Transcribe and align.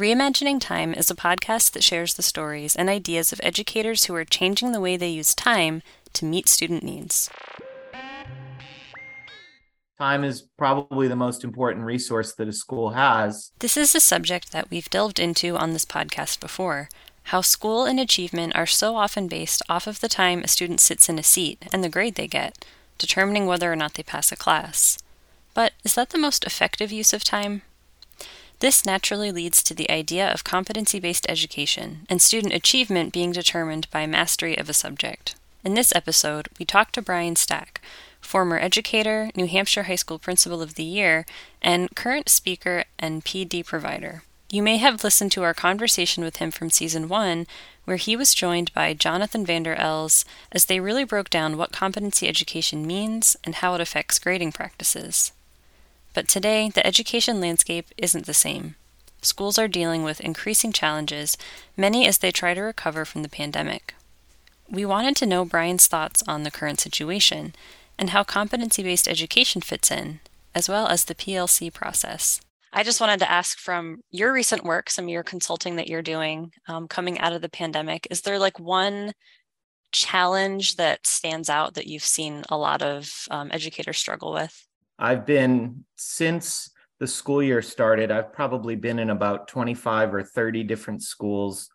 Reimagining 0.00 0.62
Time 0.62 0.94
is 0.94 1.10
a 1.10 1.14
podcast 1.14 1.72
that 1.72 1.84
shares 1.84 2.14
the 2.14 2.22
stories 2.22 2.74
and 2.74 2.88
ideas 2.88 3.34
of 3.34 3.40
educators 3.44 4.04
who 4.04 4.14
are 4.14 4.24
changing 4.24 4.72
the 4.72 4.80
way 4.80 4.96
they 4.96 5.10
use 5.10 5.34
time 5.34 5.82
to 6.14 6.24
meet 6.24 6.48
student 6.48 6.82
needs. 6.82 7.28
Time 9.98 10.24
is 10.24 10.48
probably 10.56 11.06
the 11.06 11.16
most 11.16 11.44
important 11.44 11.84
resource 11.84 12.32
that 12.36 12.48
a 12.48 12.52
school 12.54 12.92
has. 12.92 13.52
This 13.58 13.76
is 13.76 13.94
a 13.94 14.00
subject 14.00 14.52
that 14.52 14.70
we've 14.70 14.88
delved 14.88 15.18
into 15.18 15.58
on 15.58 15.74
this 15.74 15.84
podcast 15.84 16.40
before 16.40 16.88
how 17.24 17.42
school 17.42 17.84
and 17.84 18.00
achievement 18.00 18.56
are 18.56 18.64
so 18.64 18.96
often 18.96 19.28
based 19.28 19.60
off 19.68 19.86
of 19.86 20.00
the 20.00 20.08
time 20.08 20.40
a 20.42 20.48
student 20.48 20.80
sits 20.80 21.10
in 21.10 21.18
a 21.18 21.22
seat 21.22 21.66
and 21.74 21.84
the 21.84 21.90
grade 21.90 22.14
they 22.14 22.26
get, 22.26 22.64
determining 22.96 23.44
whether 23.44 23.70
or 23.70 23.76
not 23.76 23.92
they 23.92 24.02
pass 24.02 24.32
a 24.32 24.36
class. 24.36 24.96
But 25.52 25.74
is 25.84 25.94
that 25.94 26.08
the 26.08 26.16
most 26.16 26.44
effective 26.44 26.90
use 26.90 27.12
of 27.12 27.22
time? 27.22 27.60
This 28.60 28.84
naturally 28.84 29.32
leads 29.32 29.62
to 29.62 29.74
the 29.74 29.90
idea 29.90 30.30
of 30.30 30.44
competency 30.44 31.00
based 31.00 31.24
education 31.30 32.06
and 32.10 32.20
student 32.20 32.52
achievement 32.52 33.10
being 33.12 33.32
determined 33.32 33.90
by 33.90 34.06
mastery 34.06 34.56
of 34.56 34.68
a 34.68 34.74
subject. 34.74 35.34
In 35.64 35.72
this 35.72 35.94
episode, 35.96 36.48
we 36.58 36.66
talk 36.66 36.92
to 36.92 37.02
Brian 37.02 37.36
Stack, 37.36 37.80
former 38.20 38.58
educator, 38.58 39.30
New 39.34 39.46
Hampshire 39.46 39.84
High 39.84 39.96
School 39.96 40.18
Principal 40.18 40.60
of 40.60 40.74
the 40.74 40.84
Year, 40.84 41.24
and 41.62 41.94
current 41.96 42.28
speaker 42.28 42.84
and 42.98 43.24
PD 43.24 43.64
provider. 43.64 44.24
You 44.50 44.62
may 44.62 44.76
have 44.76 45.04
listened 45.04 45.32
to 45.32 45.42
our 45.42 45.54
conversation 45.54 46.22
with 46.22 46.36
him 46.36 46.50
from 46.50 46.68
season 46.68 47.08
one, 47.08 47.46
where 47.84 47.96
he 47.96 48.14
was 48.14 48.34
joined 48.34 48.74
by 48.74 48.92
Jonathan 48.92 49.46
Vander 49.46 49.74
Els 49.74 50.26
as 50.52 50.66
they 50.66 50.80
really 50.80 51.04
broke 51.04 51.30
down 51.30 51.56
what 51.56 51.72
competency 51.72 52.28
education 52.28 52.86
means 52.86 53.36
and 53.42 53.56
how 53.56 53.74
it 53.74 53.80
affects 53.80 54.18
grading 54.18 54.52
practices. 54.52 55.32
But 56.20 56.28
today, 56.28 56.68
the 56.68 56.86
education 56.86 57.40
landscape 57.40 57.86
isn't 57.96 58.26
the 58.26 58.34
same. 58.34 58.74
Schools 59.22 59.58
are 59.58 59.66
dealing 59.66 60.02
with 60.02 60.20
increasing 60.20 60.70
challenges, 60.70 61.38
many 61.78 62.06
as 62.06 62.18
they 62.18 62.30
try 62.30 62.52
to 62.52 62.60
recover 62.60 63.06
from 63.06 63.22
the 63.22 63.28
pandemic. 63.30 63.94
We 64.68 64.84
wanted 64.84 65.16
to 65.16 65.24
know 65.24 65.46
Brian's 65.46 65.86
thoughts 65.86 66.22
on 66.28 66.42
the 66.42 66.50
current 66.50 66.78
situation 66.78 67.54
and 67.98 68.10
how 68.10 68.22
competency 68.22 68.82
based 68.82 69.08
education 69.08 69.62
fits 69.62 69.90
in, 69.90 70.20
as 70.54 70.68
well 70.68 70.88
as 70.88 71.04
the 71.04 71.14
PLC 71.14 71.72
process. 71.72 72.42
I 72.70 72.82
just 72.82 73.00
wanted 73.00 73.20
to 73.20 73.30
ask 73.30 73.56
from 73.58 74.02
your 74.10 74.30
recent 74.30 74.62
work, 74.62 74.90
some 74.90 75.06
of 75.06 75.10
your 75.10 75.22
consulting 75.22 75.76
that 75.76 75.88
you're 75.88 76.02
doing 76.02 76.52
um, 76.68 76.86
coming 76.86 77.18
out 77.18 77.32
of 77.32 77.40
the 77.40 77.48
pandemic, 77.48 78.06
is 78.10 78.20
there 78.20 78.38
like 78.38 78.60
one 78.60 79.14
challenge 79.90 80.76
that 80.76 81.06
stands 81.06 81.48
out 81.48 81.72
that 81.72 81.86
you've 81.86 82.04
seen 82.04 82.44
a 82.50 82.58
lot 82.58 82.82
of 82.82 83.10
um, 83.30 83.48
educators 83.52 83.96
struggle 83.96 84.34
with? 84.34 84.66
I've 85.00 85.24
been 85.24 85.84
since 85.96 86.70
the 87.00 87.06
school 87.06 87.42
year 87.42 87.62
started, 87.62 88.10
I've 88.10 88.32
probably 88.32 88.76
been 88.76 88.98
in 88.98 89.08
about 89.08 89.48
25 89.48 90.14
or 90.14 90.22
30 90.22 90.64
different 90.64 91.02
schools 91.02 91.70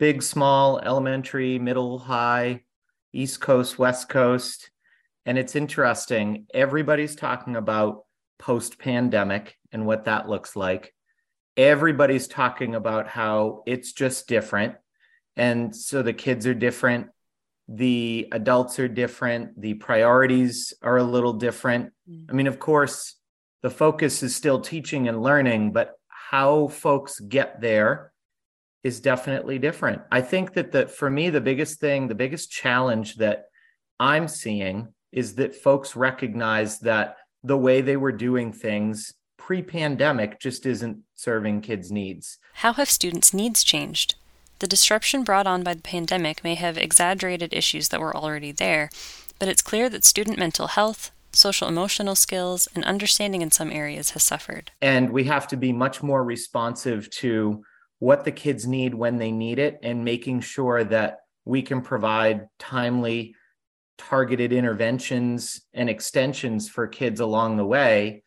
big, 0.00 0.22
small, 0.22 0.80
elementary, 0.80 1.58
middle, 1.58 1.98
high, 1.98 2.62
East 3.12 3.38
Coast, 3.38 3.78
West 3.78 4.08
Coast. 4.08 4.70
And 5.26 5.36
it's 5.36 5.54
interesting. 5.54 6.46
Everybody's 6.54 7.14
talking 7.14 7.54
about 7.54 8.04
post 8.38 8.78
pandemic 8.78 9.58
and 9.72 9.84
what 9.84 10.06
that 10.06 10.26
looks 10.26 10.56
like. 10.56 10.94
Everybody's 11.54 12.28
talking 12.28 12.74
about 12.74 13.08
how 13.08 13.62
it's 13.66 13.92
just 13.92 14.26
different. 14.26 14.76
And 15.36 15.76
so 15.76 16.02
the 16.02 16.14
kids 16.14 16.46
are 16.46 16.54
different 16.54 17.08
the 17.72 18.26
adults 18.32 18.80
are 18.80 18.88
different 18.88 19.58
the 19.60 19.74
priorities 19.74 20.74
are 20.82 20.96
a 20.96 21.04
little 21.04 21.32
different. 21.32 21.92
Mm. 22.10 22.26
i 22.28 22.32
mean 22.32 22.48
of 22.48 22.58
course 22.58 23.14
the 23.62 23.70
focus 23.70 24.22
is 24.24 24.34
still 24.34 24.60
teaching 24.60 25.06
and 25.08 25.22
learning 25.22 25.72
but 25.72 25.94
how 26.08 26.66
folks 26.68 27.20
get 27.20 27.60
there 27.60 28.12
is 28.82 29.00
definitely 29.00 29.58
different. 29.58 30.00
I 30.10 30.22
think 30.22 30.54
that 30.54 30.72
the 30.72 30.86
for 30.86 31.10
me 31.10 31.30
the 31.30 31.40
biggest 31.40 31.80
thing 31.80 32.08
the 32.08 32.14
biggest 32.14 32.50
challenge 32.50 33.16
that 33.16 33.44
i'm 33.98 34.26
seeing 34.26 34.88
is 35.12 35.34
that 35.34 35.54
folks 35.54 35.94
recognize 35.94 36.80
that 36.80 37.16
the 37.42 37.56
way 37.56 37.80
they 37.80 37.96
were 37.96 38.12
doing 38.12 38.52
things 38.52 39.14
pre-pandemic 39.36 40.38
just 40.38 40.66
isn't 40.66 40.98
serving 41.14 41.60
kids 41.60 41.90
needs. 41.90 42.38
How 42.54 42.72
have 42.74 42.88
students 42.88 43.34
needs 43.34 43.64
changed 43.64 44.14
the 44.60 44.66
disruption 44.66 45.24
brought 45.24 45.46
on 45.46 45.62
by 45.62 45.74
the 45.74 45.82
pandemic 45.82 46.44
may 46.44 46.54
have 46.54 46.78
exaggerated 46.78 47.52
issues 47.52 47.88
that 47.88 48.00
were 48.00 48.16
already 48.16 48.52
there, 48.52 48.90
but 49.38 49.48
it's 49.48 49.62
clear 49.62 49.88
that 49.88 50.04
student 50.04 50.38
mental 50.38 50.68
health, 50.68 51.10
social 51.32 51.66
emotional 51.66 52.14
skills, 52.14 52.68
and 52.74 52.84
understanding 52.84 53.42
in 53.42 53.50
some 53.50 53.72
areas 53.72 54.10
has 54.10 54.22
suffered. 54.22 54.70
And 54.80 55.10
we 55.10 55.24
have 55.24 55.48
to 55.48 55.56
be 55.56 55.72
much 55.72 56.02
more 56.02 56.22
responsive 56.22 57.10
to 57.10 57.62
what 57.98 58.24
the 58.24 58.32
kids 58.32 58.66
need 58.66 58.94
when 58.94 59.16
they 59.16 59.32
need 59.32 59.58
it 59.58 59.78
and 59.82 60.04
making 60.04 60.40
sure 60.40 60.84
that 60.84 61.18
we 61.44 61.62
can 61.62 61.80
provide 61.80 62.46
timely, 62.58 63.34
targeted 63.96 64.52
interventions 64.52 65.62
and 65.72 65.88
extensions 65.88 66.68
for 66.68 66.86
kids 66.86 67.20
along 67.20 67.56
the 67.56 67.66
way. 67.66 68.22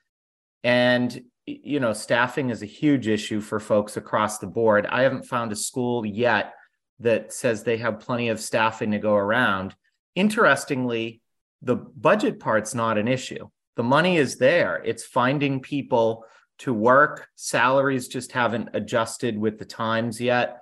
And 0.63 1.23
you 1.45 1.79
know, 1.79 1.93
staffing 1.93 2.49
is 2.49 2.61
a 2.61 2.67
huge 2.67 3.07
issue 3.07 3.41
for 3.41 3.59
folks 3.59 3.97
across 3.97 4.37
the 4.37 4.47
board. 4.47 4.85
I 4.85 5.01
haven't 5.01 5.25
found 5.25 5.51
a 5.51 5.55
school 5.55 6.05
yet 6.05 6.53
that 6.99 7.33
says 7.33 7.63
they 7.63 7.77
have 7.77 7.99
plenty 7.99 8.29
of 8.29 8.39
staffing 8.39 8.91
to 8.91 8.99
go 8.99 9.13
around. 9.13 9.75
Interestingly, 10.15 11.21
the 11.61 11.75
budget 11.75 12.39
part's 12.39 12.73
not 12.73 12.97
an 12.97 13.07
issue. 13.07 13.49
The 13.75 13.83
money 13.83 14.17
is 14.17 14.37
there. 14.37 14.81
It's 14.85 15.03
finding 15.03 15.59
people 15.59 16.25
to 16.59 16.73
work. 16.73 17.27
Salaries 17.35 18.07
just 18.07 18.31
haven't 18.31 18.69
adjusted 18.73 19.37
with 19.37 19.57
the 19.57 19.65
times 19.65 20.21
yet. 20.21 20.59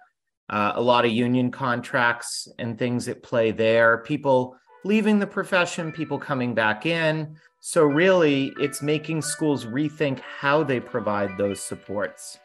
Uh, 0.50 0.74
a 0.76 0.82
lot 0.82 1.06
of 1.06 1.12
union 1.12 1.52
contracts 1.52 2.48
and 2.58 2.78
things 2.78 3.08
at 3.08 3.24
play 3.24 3.52
there. 3.52 4.00
People 4.00 4.58
leaving 4.84 5.20
the 5.20 5.28
profession, 5.28 5.92
people 5.92 6.18
coming 6.18 6.54
back 6.54 6.86
in. 6.86 7.36
So, 7.60 7.84
really, 7.84 8.54
it's 8.60 8.82
making 8.82 9.22
schools 9.22 9.66
rethink 9.66 10.20
how 10.20 10.64
they 10.64 10.80
provide 10.80 11.38
those 11.38 11.62
supports. 11.62 12.40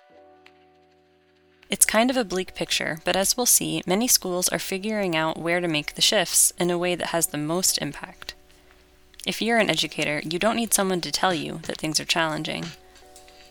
It's 1.68 1.86
kind 1.86 2.10
of 2.10 2.16
a 2.16 2.24
bleak 2.24 2.54
picture, 2.54 2.98
but 3.04 3.16
as 3.16 3.36
we'll 3.36 3.46
see, 3.46 3.82
many 3.86 4.06
schools 4.06 4.48
are 4.50 4.58
figuring 4.58 5.16
out 5.16 5.38
where 5.38 5.60
to 5.60 5.66
make 5.66 5.94
the 5.94 6.02
shifts 6.02 6.52
in 6.58 6.70
a 6.70 6.78
way 6.78 6.94
that 6.94 7.08
has 7.08 7.28
the 7.28 7.38
most 7.38 7.78
impact. 7.78 8.34
If 9.26 9.42
you're 9.42 9.58
an 9.58 9.70
educator, 9.70 10.22
you 10.22 10.38
don't 10.38 10.54
need 10.54 10.72
someone 10.72 11.00
to 11.00 11.10
tell 11.10 11.34
you 11.34 11.58
that 11.64 11.78
things 11.78 11.98
are 11.98 12.04
challenging. 12.04 12.66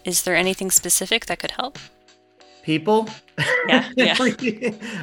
Is 0.06 0.24
there 0.24 0.36
anything 0.36 0.72
specific 0.72 1.26
that 1.26 1.40
could 1.40 1.52
help? 1.52 1.78
People? 2.64 3.10
Yeah. 3.68 3.90
yeah. 3.98 4.16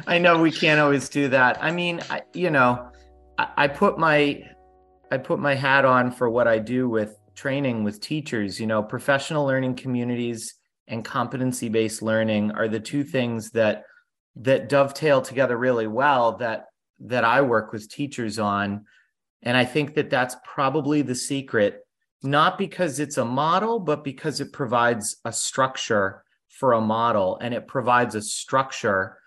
I 0.07 0.17
know 0.17 0.41
we 0.41 0.51
can't 0.51 0.79
always 0.79 1.09
do 1.09 1.27
that. 1.27 1.61
I 1.61 1.71
mean, 1.71 2.01
I, 2.09 2.21
you 2.33 2.49
know, 2.49 2.89
I, 3.37 3.67
put 3.67 3.97
my 3.97 4.43
I 5.11 5.17
put 5.17 5.39
my 5.39 5.55
hat 5.55 5.85
on 5.85 6.11
for 6.11 6.29
what 6.29 6.47
I 6.47 6.59
do 6.59 6.87
with 6.89 7.17
training 7.35 7.83
with 7.83 7.99
teachers. 7.99 8.59
You 8.59 8.67
know, 8.67 8.83
professional 8.83 9.45
learning 9.45 9.75
communities 9.75 10.55
and 10.87 11.03
competency 11.03 11.69
based 11.69 12.01
learning 12.01 12.51
are 12.51 12.67
the 12.67 12.79
two 12.79 13.03
things 13.03 13.51
that 13.51 13.83
that 14.35 14.69
dovetail 14.69 15.21
together 15.21 15.57
really 15.57 15.87
well 15.87 16.37
that 16.37 16.65
that 16.99 17.23
I 17.23 17.41
work 17.41 17.71
with 17.71 17.89
teachers 17.89 18.39
on 18.39 18.85
and 19.41 19.55
I 19.55 19.65
think 19.65 19.93
that 19.95 20.09
that's 20.09 20.35
probably 20.43 21.01
the 21.01 21.15
secret 21.15 21.85
not 22.23 22.57
because 22.57 22.99
it's 22.99 23.17
a 23.17 23.25
model 23.25 23.79
but 23.79 24.03
because 24.03 24.41
it 24.41 24.51
provides 24.51 25.17
a 25.25 25.31
structure 25.31 26.23
for 26.47 26.73
a 26.73 26.81
model 26.81 27.37
and 27.41 27.53
it 27.53 27.67
provides 27.67 28.15
a 28.15 28.21
structure 28.21 29.17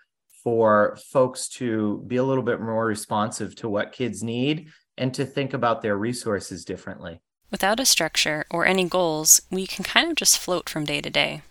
for 0.43 0.97
folks 1.11 1.47
to 1.47 2.03
be 2.07 2.17
a 2.17 2.23
little 2.23 2.43
bit 2.43 2.61
more 2.61 2.85
responsive 2.85 3.55
to 3.55 3.69
what 3.69 3.91
kids 3.91 4.23
need 4.23 4.67
and 4.97 5.13
to 5.13 5.25
think 5.25 5.53
about 5.53 5.81
their 5.81 5.97
resources 5.97 6.65
differently. 6.65 7.19
Without 7.51 7.79
a 7.79 7.85
structure 7.85 8.45
or 8.49 8.65
any 8.65 8.87
goals, 8.87 9.41
we 9.49 9.65
can 9.65 9.83
kind 9.83 10.09
of 10.09 10.17
just 10.17 10.37
float 10.37 10.69
from 10.69 10.85
day 10.85 11.01
to 11.01 11.09
day. 11.09 11.41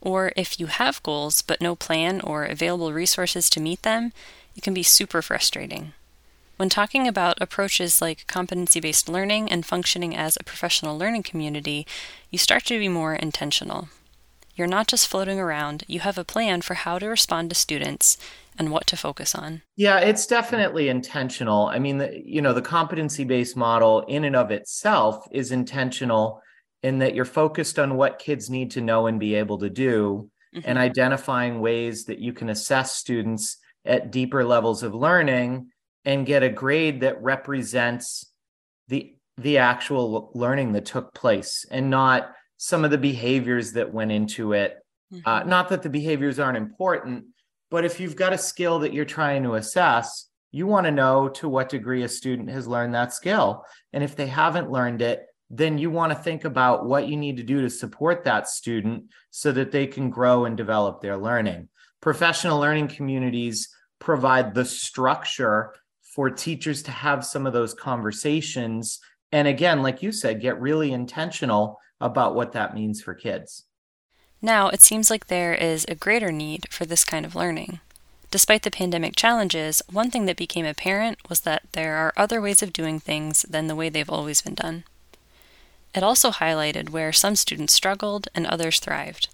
Or 0.00 0.32
if 0.36 0.60
you 0.60 0.66
have 0.66 1.02
goals 1.02 1.42
but 1.42 1.60
no 1.60 1.74
plan 1.74 2.20
or 2.20 2.44
available 2.44 2.92
resources 2.92 3.48
to 3.50 3.60
meet 3.60 3.82
them, 3.82 4.12
it 4.54 4.62
can 4.62 4.74
be 4.74 4.82
super 4.82 5.22
frustrating. 5.22 5.92
When 6.56 6.68
talking 6.68 7.08
about 7.08 7.40
approaches 7.40 8.00
like 8.00 8.28
competency 8.28 8.78
based 8.78 9.08
learning 9.08 9.50
and 9.50 9.66
functioning 9.66 10.14
as 10.14 10.36
a 10.36 10.44
professional 10.44 10.96
learning 10.96 11.24
community, 11.24 11.84
you 12.30 12.38
start 12.38 12.64
to 12.66 12.78
be 12.78 12.88
more 12.88 13.14
intentional. 13.14 13.88
You're 14.56 14.66
not 14.66 14.86
just 14.86 15.08
floating 15.08 15.40
around, 15.40 15.84
you 15.88 16.00
have 16.00 16.18
a 16.18 16.24
plan 16.24 16.62
for 16.62 16.74
how 16.74 16.98
to 16.98 17.06
respond 17.06 17.50
to 17.50 17.56
students 17.56 18.16
and 18.58 18.70
what 18.70 18.86
to 18.86 18.96
focus 18.96 19.34
on? 19.34 19.62
Yeah, 19.76 19.98
it's 19.98 20.26
definitely 20.26 20.88
intentional. 20.88 21.66
I 21.66 21.78
mean, 21.78 21.98
the, 21.98 22.22
you 22.24 22.40
know, 22.40 22.52
the 22.52 22.62
competency 22.62 23.24
based 23.24 23.56
model 23.56 24.00
in 24.02 24.24
and 24.24 24.36
of 24.36 24.50
itself 24.50 25.26
is 25.32 25.50
intentional 25.50 26.40
in 26.82 26.98
that 26.98 27.14
you're 27.14 27.24
focused 27.24 27.78
on 27.78 27.96
what 27.96 28.18
kids 28.18 28.50
need 28.50 28.70
to 28.72 28.80
know 28.80 29.06
and 29.06 29.18
be 29.18 29.34
able 29.34 29.58
to 29.58 29.70
do 29.70 30.30
mm-hmm. 30.54 30.68
and 30.68 30.78
identifying 30.78 31.60
ways 31.60 32.04
that 32.04 32.18
you 32.18 32.32
can 32.32 32.48
assess 32.48 32.96
students 32.96 33.56
at 33.84 34.12
deeper 34.12 34.44
levels 34.44 34.82
of 34.82 34.94
learning 34.94 35.68
and 36.04 36.26
get 36.26 36.42
a 36.42 36.48
grade 36.48 37.00
that 37.00 37.22
represents 37.22 38.32
the 38.88 39.14
the 39.36 39.58
actual 39.58 40.30
learning 40.34 40.72
that 40.72 40.84
took 40.84 41.12
place 41.12 41.66
and 41.70 41.90
not 41.90 42.32
some 42.64 42.84
of 42.84 42.90
the 42.90 42.98
behaviors 42.98 43.72
that 43.72 43.92
went 43.92 44.12
into 44.12 44.52
it 44.52 44.84
Mm-hmm. 45.14 45.28
Uh, 45.28 45.42
not 45.44 45.68
that 45.68 45.82
the 45.82 45.90
behaviors 45.90 46.38
aren't 46.38 46.56
important, 46.56 47.24
but 47.70 47.84
if 47.84 48.00
you've 48.00 48.16
got 48.16 48.32
a 48.32 48.38
skill 48.38 48.80
that 48.80 48.92
you're 48.92 49.04
trying 49.04 49.42
to 49.44 49.54
assess, 49.54 50.28
you 50.50 50.66
want 50.66 50.86
to 50.86 50.90
know 50.90 51.28
to 51.28 51.48
what 51.48 51.68
degree 51.68 52.02
a 52.02 52.08
student 52.08 52.50
has 52.50 52.68
learned 52.68 52.94
that 52.94 53.12
skill. 53.12 53.64
And 53.92 54.04
if 54.04 54.16
they 54.16 54.26
haven't 54.26 54.70
learned 54.70 55.02
it, 55.02 55.26
then 55.50 55.78
you 55.78 55.90
want 55.90 56.12
to 56.12 56.18
think 56.18 56.44
about 56.44 56.86
what 56.86 57.06
you 57.06 57.16
need 57.16 57.36
to 57.36 57.42
do 57.42 57.60
to 57.60 57.70
support 57.70 58.24
that 58.24 58.48
student 58.48 59.04
so 59.30 59.52
that 59.52 59.72
they 59.72 59.86
can 59.86 60.10
grow 60.10 60.46
and 60.46 60.56
develop 60.56 61.00
their 61.00 61.16
learning. 61.16 61.68
Professional 62.00 62.58
learning 62.58 62.88
communities 62.88 63.68
provide 63.98 64.54
the 64.54 64.64
structure 64.64 65.74
for 66.02 66.30
teachers 66.30 66.82
to 66.84 66.90
have 66.90 67.24
some 67.24 67.46
of 67.46 67.52
those 67.52 67.74
conversations. 67.74 69.00
And 69.32 69.48
again, 69.48 69.82
like 69.82 70.02
you 70.02 70.12
said, 70.12 70.40
get 70.40 70.60
really 70.60 70.92
intentional 70.92 71.78
about 72.04 72.34
what 72.34 72.52
that 72.52 72.74
means 72.74 73.02
for 73.02 73.14
kids. 73.14 73.64
Now, 74.42 74.68
it 74.68 74.82
seems 74.82 75.10
like 75.10 75.26
there 75.26 75.54
is 75.54 75.86
a 75.88 75.94
greater 75.94 76.30
need 76.30 76.66
for 76.70 76.84
this 76.84 77.02
kind 77.02 77.24
of 77.24 77.34
learning. 77.34 77.80
Despite 78.30 78.62
the 78.62 78.70
pandemic 78.70 79.16
challenges, 79.16 79.80
one 79.90 80.10
thing 80.10 80.26
that 80.26 80.36
became 80.36 80.66
apparent 80.66 81.18
was 81.30 81.40
that 81.40 81.62
there 81.72 81.96
are 81.96 82.12
other 82.14 82.42
ways 82.42 82.62
of 82.62 82.74
doing 82.74 83.00
things 83.00 83.42
than 83.48 83.68
the 83.68 83.74
way 83.74 83.88
they've 83.88 84.10
always 84.10 84.42
been 84.42 84.54
done. 84.54 84.84
It 85.94 86.02
also 86.02 86.30
highlighted 86.30 86.90
where 86.90 87.12
some 87.12 87.36
students 87.36 87.72
struggled 87.72 88.28
and 88.34 88.46
others 88.46 88.80
thrived. 88.80 89.30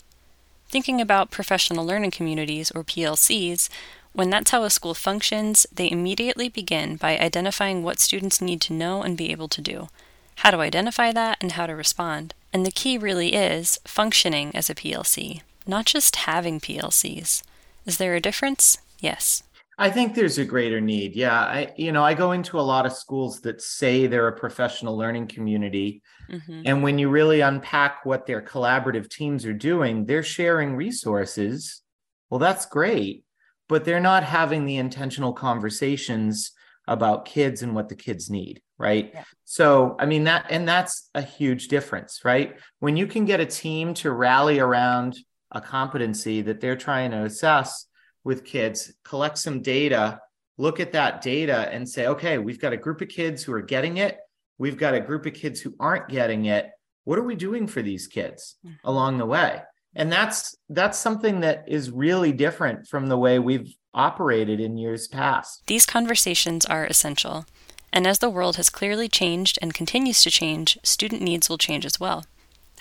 Thinking 0.69 1.01
about 1.01 1.33
professional 1.33 1.85
learning 1.85 2.13
communities, 2.13 2.71
or 2.71 2.85
PLCs, 2.85 3.69
when 4.13 4.31
that's 4.31 4.53
how 4.53 4.63
a 4.63 4.71
school 4.71 4.95
functions, 4.95 5.67
they 5.73 5.91
immediately 5.91 6.49
begin 6.49 6.95
by 6.95 7.19
identifying 7.19 7.83
what 7.83 7.99
students 7.99 8.41
need 8.41 8.61
to 8.61 8.73
know 8.73 9.03
and 9.03 9.17
be 9.17 9.33
able 9.33 9.49
to 9.49 9.61
do, 9.61 9.89
how 10.37 10.53
to 10.53 10.59
identify 10.59 11.11
that, 11.11 11.39
and 11.41 11.53
how 11.53 11.67
to 11.67 11.75
respond. 11.75 12.33
And 12.53 12.67
the 12.67 12.71
key 12.71 12.99
really 12.99 13.35
is 13.35 13.79
functioning 13.85 14.51
as 14.55 14.69
a 14.69 14.75
PLC, 14.75 15.43
not 15.67 15.87
just 15.87 16.17
having 16.17 16.61
PLCs. 16.61 17.43
Is 17.87 17.97
there 17.99 18.15
a 18.15 18.21
difference? 18.21 18.79
Yes. 18.99 19.43
I 19.79 19.89
think 19.89 20.15
there's 20.15 20.37
a 20.37 20.45
greater 20.45 20.81
need. 20.81 21.17
Yeah, 21.17 21.41
I 21.41 21.73
you 21.77 21.91
know, 21.91 22.05
I 22.05 22.13
go 22.13 22.33
into 22.33 22.61
a 22.61 22.63
lot 22.63 22.85
of 22.85 22.93
schools 22.93 23.41
that 23.43 23.63
say 23.63 24.07
they're 24.07 24.29
a 24.29 24.39
professional 24.39 24.97
learning 24.97 25.29
community. 25.29 26.03
Mm-hmm. 26.31 26.63
And 26.67 26.83
when 26.83 26.99
you 26.99 27.09
really 27.09 27.41
unpack 27.41 28.05
what 28.05 28.27
their 28.27 28.43
collaborative 28.43 29.09
teams 29.09 29.47
are 29.47 29.55
doing, 29.55 30.05
they're 30.05 30.23
sharing 30.23 30.77
resources. 30.77 31.81
Well, 32.29 32.41
that's 32.41 32.67
great 32.67 33.25
but 33.71 33.85
they're 33.85 34.01
not 34.01 34.25
having 34.25 34.67
the 34.67 34.77
intentional 34.79 35.33
conversations 35.33 36.51
about 36.89 37.25
kids 37.25 37.63
and 37.63 37.73
what 37.73 37.89
the 37.89 37.95
kids 37.95 38.29
need 38.29 38.61
right? 38.81 39.11
Yeah. 39.15 39.25
so 39.45 39.95
i 39.99 40.07
mean 40.07 40.25
that 40.25 40.47
and 40.51 40.67
that's 40.67 41.11
a 41.15 41.23
huge 41.23 41.69
difference 41.69 42.21
right? 42.25 42.57
When 42.81 42.97
you 42.97 43.07
can 43.07 43.25
get 43.27 43.41
a 43.41 43.47
team 43.47 43.95
to 43.95 44.11
rally 44.11 44.59
around 44.59 45.17
a 45.53 45.61
competency 45.61 46.43
that 46.43 46.61
they're 46.61 46.77
trying 46.77 47.11
to 47.13 47.25
assess 47.25 47.87
with 48.25 48.45
kids 48.45 48.93
collect 49.05 49.39
some 49.39 49.61
data 49.63 50.21
look 50.59 50.81
at 50.81 50.93
that 50.93 51.21
data 51.21 51.69
and 51.73 51.89
say 51.89 52.07
okay 52.07 52.39
we've 52.39 52.61
got 52.61 52.73
a 52.73 52.77
group 52.77 53.01
of 53.01 53.09
kids 53.09 53.43
who 53.43 53.53
are 53.53 53.63
getting 53.63 53.99
it. 53.99 54.19
We've 54.61 54.77
got 54.77 54.93
a 54.93 55.01
group 55.01 55.25
of 55.25 55.33
kids 55.33 55.59
who 55.59 55.75
aren't 55.81 56.09
getting 56.09 56.45
it. 56.45 56.69
What 57.05 57.19
are 57.19 57.23
we 57.23 57.35
doing 57.35 57.67
for 57.67 57.81
these 57.81 58.07
kids 58.07 58.57
mm-hmm. 58.63 58.87
along 58.87 59.17
the 59.17 59.25
way? 59.25 59.63
And 59.95 60.13
that's 60.13 60.55
that's 60.69 60.99
something 60.99 61.41
that 61.41 61.65
is 61.67 61.91
really 61.91 62.33
different 62.33 62.87
from 62.87 63.07
the 63.07 63.17
way 63.17 63.39
we've 63.39 63.75
operated 63.95 64.61
in 64.61 64.77
years 64.77 65.09
past. 65.09 65.63
These 65.67 65.87
conversations 65.87 66.67
are 66.67 66.85
essential 66.85 67.47
and 67.93 68.07
as 68.07 68.19
the 68.19 68.31
world 68.31 68.57
has 68.57 68.71
clearly 68.71 69.09
changed 69.09 69.59
and 69.61 69.75
continues 69.75 70.23
to 70.23 70.31
change 70.31 70.79
student 70.83 71.23
needs 71.23 71.49
will 71.49 71.59
change 71.59 71.85
as 71.85 71.99
well 71.99 72.25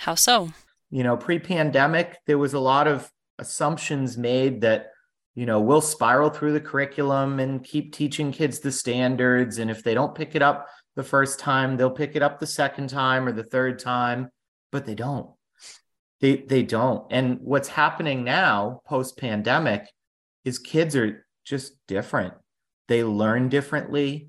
how 0.00 0.14
so 0.14 0.50
you 0.90 1.02
know 1.02 1.16
pre-pandemic 1.16 2.18
there 2.26 2.38
was 2.38 2.54
a 2.54 2.60
lot 2.60 2.86
of 2.86 3.10
assumptions 3.38 4.16
made 4.18 4.60
that 4.60 4.90
you 5.34 5.46
know 5.46 5.60
we'll 5.60 5.80
spiral 5.80 6.30
through 6.30 6.52
the 6.52 6.60
curriculum 6.60 7.40
and 7.40 7.64
keep 7.64 7.92
teaching 7.92 8.32
kids 8.32 8.60
the 8.60 8.72
standards 8.72 9.58
and 9.58 9.70
if 9.70 9.82
they 9.82 9.94
don't 9.94 10.14
pick 10.14 10.34
it 10.34 10.42
up 10.42 10.66
the 10.96 11.02
first 11.02 11.38
time 11.38 11.76
they'll 11.76 11.90
pick 11.90 12.16
it 12.16 12.22
up 12.22 12.38
the 12.38 12.46
second 12.46 12.88
time 12.88 13.26
or 13.26 13.32
the 13.32 13.44
third 13.44 13.78
time 13.78 14.28
but 14.70 14.84
they 14.84 14.94
don't 14.94 15.30
they 16.20 16.36
they 16.36 16.62
don't. 16.62 17.06
And 17.10 17.38
what's 17.40 17.68
happening 17.68 18.24
now 18.24 18.82
post 18.86 19.16
pandemic 19.16 19.88
is 20.44 20.58
kids 20.58 20.94
are 20.94 21.26
just 21.44 21.72
different. 21.88 22.34
They 22.88 23.04
learn 23.04 23.48
differently. 23.48 24.28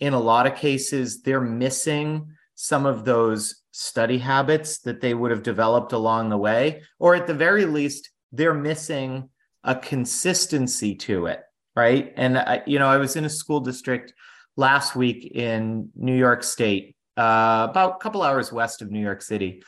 In 0.00 0.14
a 0.14 0.20
lot 0.20 0.46
of 0.46 0.56
cases, 0.56 1.22
they're 1.22 1.40
missing 1.40 2.32
some 2.54 2.86
of 2.86 3.04
those 3.04 3.62
study 3.72 4.18
habits 4.18 4.78
that 4.80 5.00
they 5.00 5.14
would 5.14 5.30
have 5.30 5.42
developed 5.42 5.92
along 5.92 6.28
the 6.28 6.36
way, 6.36 6.82
or 6.98 7.14
at 7.14 7.26
the 7.26 7.34
very 7.34 7.64
least, 7.64 8.10
they're 8.32 8.54
missing 8.54 9.28
a 9.64 9.74
consistency 9.74 10.94
to 10.94 11.26
it, 11.26 11.40
right? 11.76 12.12
And 12.16 12.38
I, 12.38 12.62
you 12.66 12.78
know, 12.78 12.88
I 12.88 12.96
was 12.96 13.16
in 13.16 13.24
a 13.24 13.30
school 13.30 13.60
district 13.60 14.12
last 14.56 14.96
week 14.96 15.24
in 15.34 15.90
New 15.94 16.16
York 16.16 16.42
State, 16.42 16.96
uh, 17.16 17.66
about 17.70 17.96
a 17.96 17.98
couple 17.98 18.22
hours 18.22 18.52
west 18.52 18.82
of 18.82 18.90
New 18.90 19.00
York 19.00 19.22
City, 19.22 19.62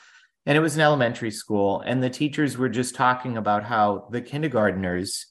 and 0.46 0.56
it 0.56 0.60
was 0.60 0.74
an 0.74 0.80
elementary 0.80 1.30
school 1.30 1.82
and 1.86 2.02
the 2.02 2.10
teachers 2.10 2.58
were 2.58 2.68
just 2.68 2.94
talking 2.94 3.36
about 3.36 3.64
how 3.64 4.08
the 4.10 4.20
kindergarteners 4.20 5.26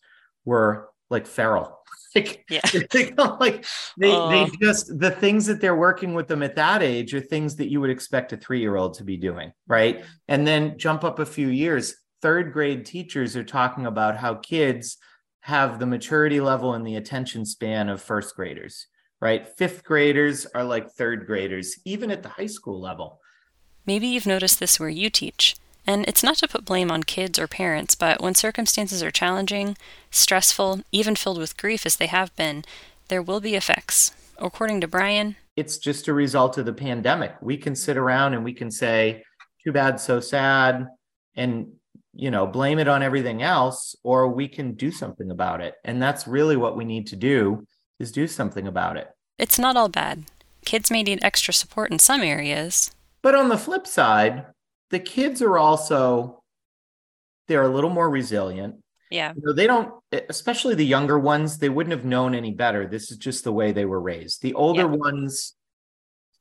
were 0.46 0.90
like 1.10 1.28
feral 1.28 1.81
like 2.16 2.46
yeah. 2.50 2.62
they, 2.92 3.12
like 3.12 3.66
they, 3.98 4.12
oh. 4.12 4.30
they 4.30 4.50
just 4.62 5.00
the 5.00 5.12
things 5.12 5.46
that 5.46 5.62
they're 5.62 5.76
working 5.76 6.14
with 6.14 6.28
them 6.28 6.44
at 6.44 6.56
that 6.56 6.82
age 6.84 7.14
are 7.14 7.22
things 7.22 7.56
that 7.58 7.70
you 7.70 7.82
would 7.82 7.90
expect 7.90 8.34
a 8.34 8.38
three-year-old 8.38 8.94
to 8.96 9.04
be 9.04 9.18
doing 9.18 9.50
mm-hmm. 9.50 9.74
right? 9.74 10.06
And 10.28 10.46
then 10.46 10.78
jump 10.78 11.04
up 11.04 11.20
a 11.20 11.26
few 11.26 11.48
years 11.48 11.96
third 12.22 12.54
grade 12.54 12.86
teachers 12.86 13.36
are 13.36 13.44
talking 13.44 13.86
about 13.86 14.18
how 14.18 14.36
kids 14.36 14.98
have 15.42 15.80
the 15.80 15.88
maturity 15.88 16.40
level 16.40 16.76
and 16.76 16.86
the 16.86 16.98
attention 16.98 17.46
span 17.46 17.90
of 17.90 18.02
first 18.02 18.36
graders 18.36 18.88
right? 19.22 19.48
Fifth 19.48 19.84
graders 19.84 20.46
are 20.48 20.64
like 20.64 20.92
third 20.92 21.26
graders 21.26 21.80
even 21.86 22.12
at 22.12 22.24
the 22.24 22.30
high 22.30 22.48
school 22.48 22.82
level. 22.82 23.22
Maybe 23.86 24.08
you've 24.08 24.28
noticed 24.28 24.60
this 24.60 24.80
where 24.80 24.90
you 24.90 25.10
teach. 25.10 25.56
And 25.86 26.06
it's 26.08 26.24
not 26.24 26.38
to 26.38 26.48
put 26.48 26.66
blame 26.66 26.92
on 26.92 27.04
kids 27.04 27.40
or 27.40 27.48
parents, 27.48 27.96
but 27.96 28.22
when 28.22 28.36
circumstances 28.36 29.02
are 29.02 29.12
challenging, 29.12 29.78
stressful, 30.12 30.82
even 30.92 31.16
filled 31.16 31.40
with 31.40 31.58
grief 31.58 31.86
as 31.86 31.96
they 31.96 32.08
have 32.08 32.36
been, 32.36 32.64
there 33.08 33.22
will 33.22 33.42
be 33.42 33.56
effects. 33.56 34.12
According 34.38 34.82
to 34.82 34.88
Brian, 34.88 35.36
it's 35.56 35.78
just 35.78 36.08
a 36.08 36.14
result 36.14 36.58
of 36.58 36.66
the 36.66 36.74
pandemic. 36.74 37.36
We 37.42 37.58
can 37.58 37.76
sit 37.76 37.98
around 37.98 38.34
and 38.34 38.44
we 38.44 38.54
can 38.54 38.72
say, 38.72 39.24
too 39.64 39.72
bad, 39.72 40.00
so 40.00 40.20
sad, 40.20 40.88
and 41.36 41.74
you 42.14 42.30
know, 42.30 42.46
blame 42.46 42.80
it 42.80 42.88
on 42.88 43.04
everything 43.04 43.42
else, 43.42 43.96
or 44.04 44.28
we 44.28 44.48
can 44.48 44.74
do 44.74 44.92
something 44.92 45.32
about 45.32 45.62
it. 45.62 45.76
And 45.86 46.02
that's 46.02 46.28
really 46.28 46.58
what 46.58 46.76
we 46.76 46.84
need 46.84 47.08
to 47.08 47.16
do 47.16 47.66
is 48.00 48.12
do 48.12 48.28
something 48.28 48.68
about 48.68 48.98
it. 48.98 49.10
It's 49.38 49.60
not 49.60 49.78
all 49.78 49.90
bad. 49.90 50.26
Kids 50.66 50.92
may 50.92 51.04
need 51.04 51.20
extra 51.22 51.54
support 51.54 51.92
in 51.92 52.00
some 52.00 52.22
areas, 52.22 52.92
but 53.22 53.36
on 53.36 53.50
the 53.50 53.58
flip 53.58 53.88
side, 53.88 54.46
the 54.92 55.00
kids 55.00 55.42
are 55.42 55.58
also 55.58 56.44
they're 57.48 57.64
a 57.64 57.74
little 57.74 57.90
more 57.90 58.10
resilient. 58.10 58.76
Yeah. 59.10 59.34
You 59.36 59.42
know, 59.46 59.54
they 59.54 59.68
don't 59.68 59.94
especially 60.30 60.76
the 60.76 60.86
younger 60.86 61.20
ones, 61.20 61.58
they 61.58 61.70
wouldn't 61.70 61.96
have 61.96 62.06
known 62.06 62.36
any 62.36 62.52
better. 62.52 62.88
This 62.88 63.12
is 63.12 63.18
just 63.18 63.44
the 63.44 63.52
way 63.52 63.72
they 63.72 63.86
were 63.86 64.00
raised. 64.00 64.42
The 64.42 64.54
older 64.54 64.82
yeah. 64.82 64.86
ones 64.86 65.56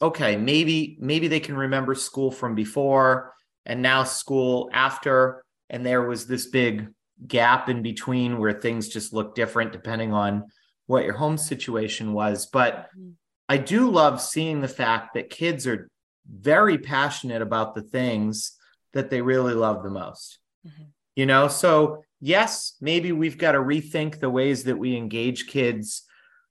okay, 0.02 0.36
maybe 0.36 0.96
maybe 1.00 1.28
they 1.28 1.40
can 1.40 1.56
remember 1.56 1.94
school 1.94 2.30
from 2.30 2.54
before 2.54 3.34
and 3.66 3.82
now 3.82 4.04
school 4.04 4.70
after 4.72 5.44
and 5.68 5.84
there 5.84 6.02
was 6.02 6.26
this 6.26 6.46
big 6.46 6.88
gap 7.26 7.68
in 7.68 7.82
between 7.82 8.38
where 8.38 8.52
things 8.52 8.88
just 8.88 9.12
look 9.12 9.34
different 9.34 9.72
depending 9.72 10.12
on 10.12 10.44
what 10.86 11.04
your 11.04 11.14
home 11.14 11.38
situation 11.38 12.12
was, 12.12 12.46
but 12.46 12.88
mm-hmm. 12.98 13.10
I 13.48 13.58
do 13.58 13.90
love 13.90 14.20
seeing 14.20 14.60
the 14.60 14.68
fact 14.68 15.14
that 15.14 15.28
kids 15.28 15.66
are 15.66 15.88
very 16.30 16.78
passionate 16.78 17.42
about 17.42 17.74
the 17.74 17.82
things 17.82 18.56
that 18.92 19.10
they 19.10 19.20
really 19.20 19.54
love 19.54 19.82
the 19.82 19.90
most. 19.90 20.38
Mm-hmm. 20.66 20.84
You 21.16 21.26
know, 21.26 21.48
so 21.48 22.04
yes, 22.20 22.76
maybe 22.80 23.12
we've 23.12 23.38
got 23.38 23.52
to 23.52 23.58
rethink 23.58 24.20
the 24.20 24.30
ways 24.30 24.64
that 24.64 24.76
we 24.76 24.96
engage 24.96 25.46
kids 25.46 26.04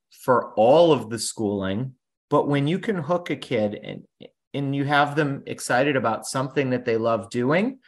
for 0.09 0.53
all 0.55 0.91
of 0.91 1.09
the 1.09 1.19
schooling, 1.19 1.93
but 2.29 2.47
when 2.47 2.67
you 2.67 2.79
can 2.79 2.97
hook 2.97 3.29
a 3.29 3.35
kid 3.35 3.75
and 3.75 4.03
and 4.53 4.75
you 4.75 4.83
have 4.83 5.15
them 5.15 5.43
excited 5.45 5.95
about 5.95 6.25
something 6.25 6.71
that 6.71 6.85
they 6.85 6.97
love 6.97 7.29
doing, 7.29 7.79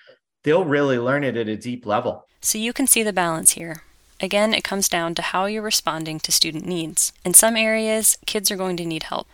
they'll 0.43 0.65
really 0.65 0.99
learn 0.99 1.23
it 1.23 1.35
at 1.35 1.47
a 1.47 1.57
deep 1.57 1.85
level. 1.85 2.27
So 2.39 2.57
you 2.57 2.73
can 2.73 2.87
see 2.87 3.03
the 3.03 3.13
balance 3.13 3.51
here. 3.51 3.83
Again, 4.19 4.53
it 4.53 4.63
comes 4.63 4.87
down 4.87 5.15
to 5.15 5.21
how 5.23 5.45
you're 5.45 5.63
responding 5.63 6.19
to 6.19 6.31
student 6.31 6.65
needs. 6.65 7.13
In 7.25 7.33
some 7.33 7.55
areas, 7.55 8.17
kids 8.27 8.51
are 8.51 8.55
going 8.55 8.77
to 8.77 8.85
need 8.85 9.03
help. 9.03 9.27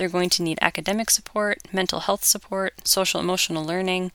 They're 0.00 0.08
going 0.08 0.30
to 0.30 0.42
need 0.42 0.58
academic 0.62 1.10
support, 1.10 1.58
mental 1.74 2.00
health 2.00 2.24
support, 2.24 2.88
social 2.88 3.20
emotional 3.20 3.66
learning, 3.66 4.12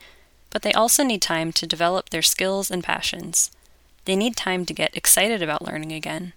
but 0.50 0.64
they 0.64 0.74
also 0.74 1.04
need 1.04 1.22
time 1.22 1.52
to 1.52 1.68
develop 1.68 2.10
their 2.10 2.24
skills 2.24 2.72
and 2.72 2.84
passions. 2.84 3.52
They 4.06 4.16
need 4.16 4.36
time 4.36 4.66
to 4.66 4.74
get 4.74 4.98
excited 4.98 5.44
about 5.44 5.64
learning 5.64 5.92
again. 5.92 6.34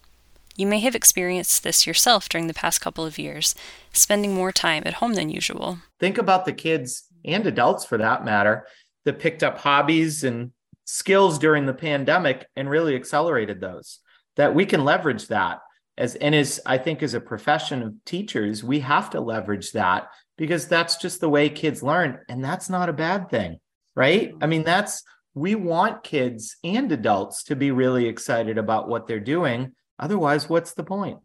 You 0.55 0.67
may 0.67 0.81
have 0.81 0.95
experienced 0.95 1.65
this 1.65 1.87
yourself 1.87 2.29
during 2.29 2.47
the 2.47 2.53
past 2.53 2.83
couple 2.83 3.07
of 3.07 3.19
years, 3.19 3.55
spending 3.91 4.35
more 4.35 4.53
time 4.53 4.83
at 4.85 5.01
home 5.01 5.15
than 5.15 5.31
usual. 5.31 5.79
Think 5.99 6.19
about 6.19 6.45
the 6.45 6.53
kids 6.53 7.05
and 7.25 7.47
adults 7.47 7.87
for 7.87 7.97
that 7.97 8.27
matter 8.27 8.67
that 9.07 9.19
picked 9.19 9.43
up 9.43 9.57
hobbies 9.57 10.25
and 10.25 10.53
skills 10.85 11.39
during 11.39 11.65
the 11.65 11.73
pandemic 11.73 12.47
and 12.55 12.69
really 12.69 12.95
accelerated 12.95 13.63
those. 13.63 14.01
That 14.37 14.55
we 14.55 14.67
can 14.67 14.85
leverage 14.85 15.29
that 15.29 15.61
as 15.99 16.15
and 16.15 16.35
as 16.35 16.61
I 16.65 16.79
think 16.79 17.03
as 17.03 17.13
a 17.13 17.21
profession 17.21 17.83
of 17.83 17.95
teachers, 18.07 18.65
we 18.65 18.81
have 18.81 19.11
to 19.11 19.21
leverage 19.21 19.73
that 19.73 20.09
because 20.39 20.69
that's 20.69 20.97
just 20.97 21.21
the 21.21 21.29
way 21.29 21.51
kids 21.51 21.83
learn. 21.83 22.21
And 22.29 22.43
that's 22.43 22.71
not 22.71 22.89
a 22.89 22.95
bad 22.95 23.29
thing, 23.29 23.59
right? 23.97 24.33
I 24.41 24.47
mean, 24.47 24.63
that's 24.63 25.03
we 25.35 25.57
want 25.57 26.05
kids 26.05 26.57
and 26.65 26.91
adults 26.91 27.43
to 27.45 27.57
be 27.57 27.73
really 27.73 28.07
excited 28.07 28.57
about 28.57 28.89
what 28.89 29.07
they're 29.07 29.21
doing. 29.21 29.73
Otherwise, 29.99 30.49
what's 30.49 30.73
the 30.73 30.85
point? 30.85 31.19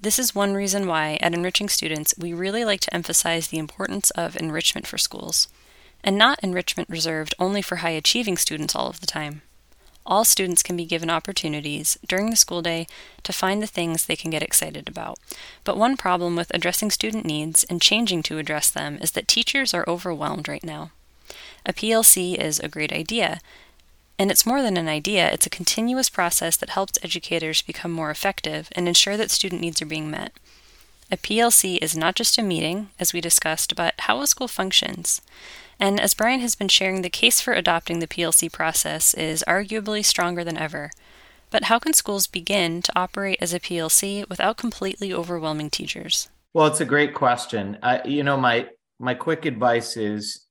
This 0.00 0.20
is 0.20 0.34
one 0.34 0.54
reason 0.54 0.86
why, 0.86 1.18
at 1.20 1.34
Enriching 1.34 1.68
Students, 1.68 2.14
we 2.16 2.32
really 2.32 2.64
like 2.64 2.80
to 2.82 2.94
emphasize 2.94 3.48
the 3.48 3.58
importance 3.58 4.12
of 4.12 4.36
enrichment 4.36 4.86
for 4.86 4.96
schools, 4.96 5.48
and 6.04 6.16
not 6.16 6.38
enrichment 6.40 6.88
reserved 6.88 7.34
only 7.40 7.62
for 7.62 7.76
high 7.76 7.90
achieving 7.90 8.36
students 8.36 8.76
all 8.76 8.88
of 8.88 9.00
the 9.00 9.06
time. 9.08 9.42
All 10.08 10.24
students 10.24 10.62
can 10.62 10.74
be 10.74 10.86
given 10.86 11.10
opportunities 11.10 11.98
during 12.08 12.30
the 12.30 12.36
school 12.36 12.62
day 12.62 12.86
to 13.24 13.32
find 13.32 13.62
the 13.62 13.66
things 13.66 14.06
they 14.06 14.16
can 14.16 14.30
get 14.30 14.42
excited 14.42 14.88
about. 14.88 15.18
But 15.64 15.76
one 15.76 15.98
problem 15.98 16.34
with 16.34 16.50
addressing 16.54 16.90
student 16.90 17.26
needs 17.26 17.62
and 17.64 17.82
changing 17.82 18.22
to 18.24 18.38
address 18.38 18.70
them 18.70 18.96
is 19.02 19.10
that 19.12 19.28
teachers 19.28 19.74
are 19.74 19.84
overwhelmed 19.86 20.48
right 20.48 20.64
now. 20.64 20.92
A 21.66 21.74
PLC 21.74 22.36
is 22.36 22.58
a 22.58 22.68
great 22.68 22.90
idea, 22.90 23.40
and 24.18 24.30
it's 24.30 24.46
more 24.46 24.62
than 24.62 24.78
an 24.78 24.88
idea, 24.88 25.30
it's 25.30 25.46
a 25.46 25.50
continuous 25.50 26.08
process 26.08 26.56
that 26.56 26.70
helps 26.70 26.98
educators 27.02 27.60
become 27.60 27.92
more 27.92 28.10
effective 28.10 28.70
and 28.72 28.88
ensure 28.88 29.18
that 29.18 29.30
student 29.30 29.60
needs 29.60 29.82
are 29.82 29.86
being 29.86 30.10
met. 30.10 30.32
A 31.12 31.18
PLC 31.18 31.78
is 31.82 31.94
not 31.94 32.14
just 32.14 32.38
a 32.38 32.42
meeting, 32.42 32.88
as 32.98 33.12
we 33.12 33.20
discussed, 33.20 33.76
but 33.76 33.94
how 33.98 34.22
a 34.22 34.26
school 34.26 34.48
functions. 34.48 35.20
And 35.80 36.00
as 36.00 36.14
Brian 36.14 36.40
has 36.40 36.54
been 36.54 36.68
sharing, 36.68 37.02
the 37.02 37.10
case 37.10 37.40
for 37.40 37.52
adopting 37.52 37.98
the 38.00 38.08
PLC 38.08 38.50
process 38.52 39.14
is 39.14 39.44
arguably 39.46 40.04
stronger 40.04 40.42
than 40.42 40.58
ever. 40.58 40.90
But 41.50 41.64
how 41.64 41.78
can 41.78 41.94
schools 41.94 42.26
begin 42.26 42.82
to 42.82 42.98
operate 42.98 43.38
as 43.40 43.54
a 43.54 43.60
PLC 43.60 44.28
without 44.28 44.56
completely 44.56 45.12
overwhelming 45.12 45.70
teachers? 45.70 46.28
Well, 46.52 46.66
it's 46.66 46.80
a 46.80 46.84
great 46.84 47.14
question. 47.14 47.78
Uh, 47.82 48.00
you 48.04 48.22
know, 48.22 48.36
my 48.36 48.68
my 48.98 49.14
quick 49.14 49.46
advice 49.46 49.96
is 49.96 50.46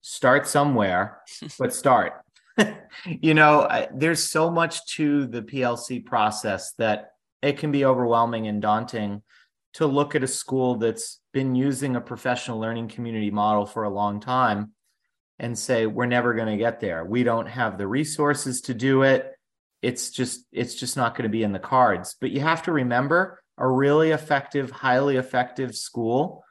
start 0.00 0.46
somewhere, 0.46 1.20
but 1.58 1.72
start. 1.72 2.14
you 3.06 3.34
know, 3.34 3.62
I, 3.62 3.88
there's 3.94 4.22
so 4.22 4.50
much 4.50 4.84
to 4.96 5.26
the 5.26 5.42
PLC 5.42 6.04
process 6.04 6.72
that 6.78 7.12
it 7.40 7.58
can 7.58 7.72
be 7.72 7.84
overwhelming 7.84 8.46
and 8.46 8.60
daunting 8.60 9.22
to 9.74 9.86
look 9.86 10.14
at 10.14 10.22
a 10.22 10.28
school 10.28 10.76
that's 10.76 11.20
been 11.32 11.54
using 11.54 11.96
a 11.96 12.00
professional 12.00 12.58
learning 12.58 12.88
community 12.88 13.30
model 13.30 13.66
for 13.66 13.84
a 13.84 13.90
long 13.90 14.20
time 14.20 14.72
and 15.38 15.58
say 15.58 15.86
we're 15.86 16.06
never 16.06 16.34
going 16.34 16.48
to 16.48 16.56
get 16.56 16.80
there. 16.80 17.04
We 17.04 17.24
don't 17.24 17.48
have 17.48 17.78
the 17.78 17.86
resources 17.86 18.60
to 18.62 18.74
do 18.74 19.02
it. 19.02 19.32
It's 19.80 20.10
just 20.10 20.46
it's 20.52 20.74
just 20.74 20.96
not 20.96 21.16
going 21.16 21.24
to 21.24 21.28
be 21.28 21.42
in 21.42 21.52
the 21.52 21.58
cards. 21.58 22.16
But 22.20 22.30
you 22.30 22.40
have 22.40 22.62
to 22.64 22.72
remember 22.72 23.42
a 23.58 23.68
really 23.68 24.10
effective, 24.10 24.70
highly 24.70 25.16
effective 25.16 25.74
school 25.74 26.44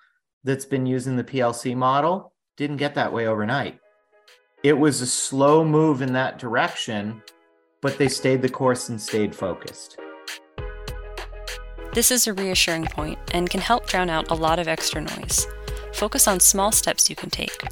that's 0.44 0.66
been 0.66 0.86
using 0.86 1.16
the 1.16 1.24
PLC 1.24 1.76
model 1.76 2.34
didn't 2.58 2.78
get 2.78 2.96
that 2.96 3.14
way 3.14 3.28
overnight. 3.28 3.80
It 4.64 4.74
was 4.74 5.02
a 5.02 5.08
slow 5.08 5.64
move 5.64 6.02
in 6.02 6.14
that 6.14 6.38
direction, 6.38 7.22
but 7.82 7.98
they 7.98 8.08
stayed 8.08 8.42
the 8.42 8.50
course 8.50 8.90
and 8.90 9.02
stayed 9.02 9.34
focused. 9.34 9.98
This 11.94 12.10
is 12.10 12.26
a 12.26 12.34
reassuring 12.34 12.86
point 12.86 13.20
and 13.34 13.50
can 13.50 13.60
help 13.60 13.86
drown 13.86 14.10
out 14.10 14.32
a 14.32 14.34
lot 14.34 14.60
of 14.60 14.70
extra 14.70 15.02
noise. 15.02 15.46
Focus 15.94 16.26
on 16.26 16.40
small 16.40 16.72
steps 16.72 17.10
you 17.10 17.18
can 17.18 17.30
take. 17.30 17.66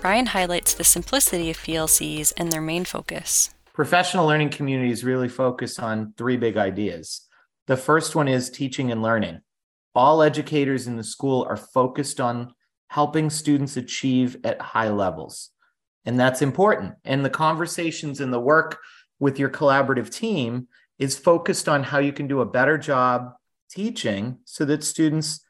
Brian 0.00 0.24
highlights 0.24 0.72
the 0.72 0.82
simplicity 0.82 1.50
of 1.50 1.58
PLCs 1.58 2.32
and 2.38 2.50
their 2.50 2.62
main 2.62 2.86
focus. 2.86 3.52
Professional 3.74 4.26
learning 4.26 4.48
communities 4.48 5.04
really 5.04 5.28
focus 5.28 5.78
on 5.78 6.14
three 6.16 6.38
big 6.38 6.56
ideas. 6.56 7.28
The 7.66 7.76
first 7.76 8.14
one 8.14 8.28
is 8.28 8.48
teaching 8.48 8.90
and 8.90 9.02
learning. 9.02 9.40
All 9.94 10.22
educators 10.22 10.86
in 10.86 10.96
the 10.96 11.04
school 11.04 11.46
are 11.46 11.58
focused 11.58 12.18
on 12.18 12.54
helping 12.88 13.28
students 13.28 13.76
achieve 13.76 14.38
at 14.42 14.58
high 14.58 14.88
levels. 14.88 15.50
And 16.06 16.18
that's 16.18 16.40
important. 16.40 16.94
And 17.04 17.22
the 17.22 17.28
conversations 17.28 18.20
and 18.20 18.32
the 18.32 18.40
work 18.40 18.78
with 19.18 19.38
your 19.38 19.50
collaborative 19.50 20.08
team 20.08 20.68
is 20.98 21.18
focused 21.18 21.68
on 21.68 21.82
how 21.82 21.98
you 21.98 22.14
can 22.14 22.26
do 22.26 22.40
a 22.40 22.46
better 22.46 22.78
job 22.78 23.34
teaching 23.70 24.38
so 24.44 24.64
that 24.64 24.84
students 24.84 25.44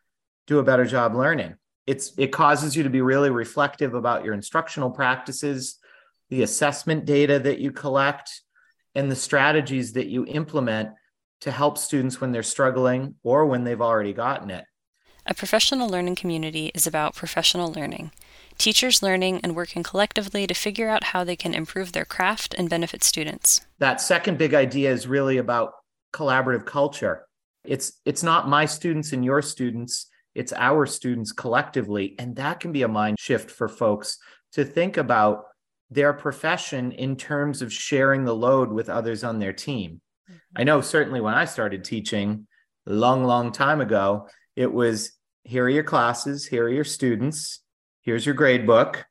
do 0.46 0.58
a 0.58 0.62
better 0.62 0.84
job 0.84 1.14
learning. 1.14 1.54
It's 1.86 2.12
it 2.18 2.32
causes 2.32 2.76
you 2.76 2.82
to 2.82 2.90
be 2.90 3.00
really 3.00 3.30
reflective 3.30 3.94
about 3.94 4.24
your 4.24 4.34
instructional 4.34 4.90
practices, 4.90 5.78
the 6.28 6.42
assessment 6.42 7.04
data 7.04 7.38
that 7.38 7.58
you 7.58 7.72
collect, 7.72 8.42
and 8.94 9.10
the 9.10 9.16
strategies 9.16 9.94
that 9.94 10.06
you 10.06 10.26
implement 10.26 10.90
to 11.40 11.50
help 11.50 11.78
students 11.78 12.20
when 12.20 12.32
they're 12.32 12.42
struggling 12.42 13.14
or 13.22 13.46
when 13.46 13.64
they've 13.64 13.80
already 13.80 14.12
gotten 14.12 14.50
it. 14.50 14.64
A 15.26 15.34
professional 15.34 15.88
learning 15.88 16.16
community 16.16 16.70
is 16.74 16.86
about 16.86 17.14
professional 17.14 17.72
learning 17.72 18.12
teachers 18.60 19.02
learning 19.02 19.40
and 19.42 19.56
working 19.56 19.82
collectively 19.82 20.46
to 20.46 20.52
figure 20.52 20.90
out 20.90 21.04
how 21.04 21.24
they 21.24 21.34
can 21.34 21.54
improve 21.54 21.92
their 21.92 22.04
craft 22.04 22.54
and 22.58 22.68
benefit 22.68 23.02
students. 23.02 23.62
That 23.78 24.02
second 24.02 24.36
big 24.36 24.52
idea 24.52 24.92
is 24.92 25.06
really 25.06 25.38
about 25.38 25.72
collaborative 26.12 26.66
culture. 26.66 27.26
It's 27.64 28.00
it's 28.04 28.22
not 28.22 28.48
my 28.48 28.64
students 28.64 29.12
and 29.12 29.24
your 29.24 29.42
students, 29.42 30.06
it's 30.34 30.52
our 30.52 30.86
students 30.86 31.32
collectively 31.32 32.14
and 32.18 32.36
that 32.36 32.60
can 32.60 32.72
be 32.72 32.82
a 32.82 32.88
mind 32.88 33.18
shift 33.18 33.50
for 33.50 33.68
folks 33.68 34.18
to 34.52 34.64
think 34.64 34.96
about 34.96 35.44
their 35.90 36.12
profession 36.12 36.92
in 36.92 37.16
terms 37.16 37.62
of 37.62 37.72
sharing 37.72 38.24
the 38.24 38.34
load 38.34 38.70
with 38.70 38.88
others 38.88 39.24
on 39.24 39.38
their 39.38 39.52
team. 39.52 40.00
Mm-hmm. 40.30 40.36
I 40.56 40.64
know 40.64 40.80
certainly 40.80 41.20
when 41.20 41.34
I 41.34 41.44
started 41.44 41.84
teaching 41.84 42.46
a 42.86 42.92
long 42.92 43.24
long 43.24 43.52
time 43.52 43.80
ago, 43.80 44.28
it 44.56 44.72
was 44.72 45.12
here 45.44 45.64
are 45.64 45.70
your 45.70 45.84
classes, 45.84 46.46
here 46.46 46.64
are 46.64 46.70
your 46.70 46.84
students, 46.84 47.60
here's 48.02 48.24
your 48.24 48.34
grade 48.34 48.66
book. 48.66 49.04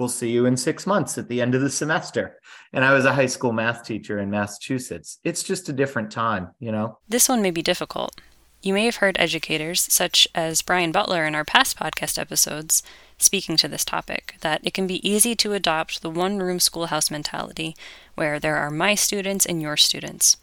We'll 0.00 0.08
see 0.08 0.30
you 0.30 0.46
in 0.46 0.56
six 0.56 0.86
months 0.86 1.18
at 1.18 1.28
the 1.28 1.42
end 1.42 1.54
of 1.54 1.60
the 1.60 1.68
semester. 1.68 2.40
And 2.72 2.86
I 2.86 2.94
was 2.94 3.04
a 3.04 3.12
high 3.12 3.26
school 3.26 3.52
math 3.52 3.84
teacher 3.84 4.18
in 4.18 4.30
Massachusetts. 4.30 5.18
It's 5.24 5.42
just 5.42 5.68
a 5.68 5.74
different 5.74 6.10
time, 6.10 6.54
you 6.58 6.72
know? 6.72 6.96
This 7.06 7.28
one 7.28 7.42
may 7.42 7.50
be 7.50 7.60
difficult. 7.60 8.18
You 8.62 8.72
may 8.72 8.86
have 8.86 8.96
heard 8.96 9.18
educators, 9.18 9.92
such 9.92 10.26
as 10.34 10.62
Brian 10.62 10.90
Butler 10.90 11.26
in 11.26 11.34
our 11.34 11.44
past 11.44 11.78
podcast 11.78 12.18
episodes, 12.18 12.82
speaking 13.18 13.58
to 13.58 13.68
this 13.68 13.84
topic, 13.84 14.36
that 14.40 14.62
it 14.64 14.72
can 14.72 14.86
be 14.86 15.06
easy 15.06 15.36
to 15.36 15.52
adopt 15.52 16.00
the 16.00 16.08
one 16.08 16.38
room 16.38 16.60
schoolhouse 16.60 17.10
mentality, 17.10 17.76
where 18.14 18.40
there 18.40 18.56
are 18.56 18.70
my 18.70 18.94
students 18.94 19.44
and 19.44 19.60
your 19.60 19.76
students. 19.76 20.38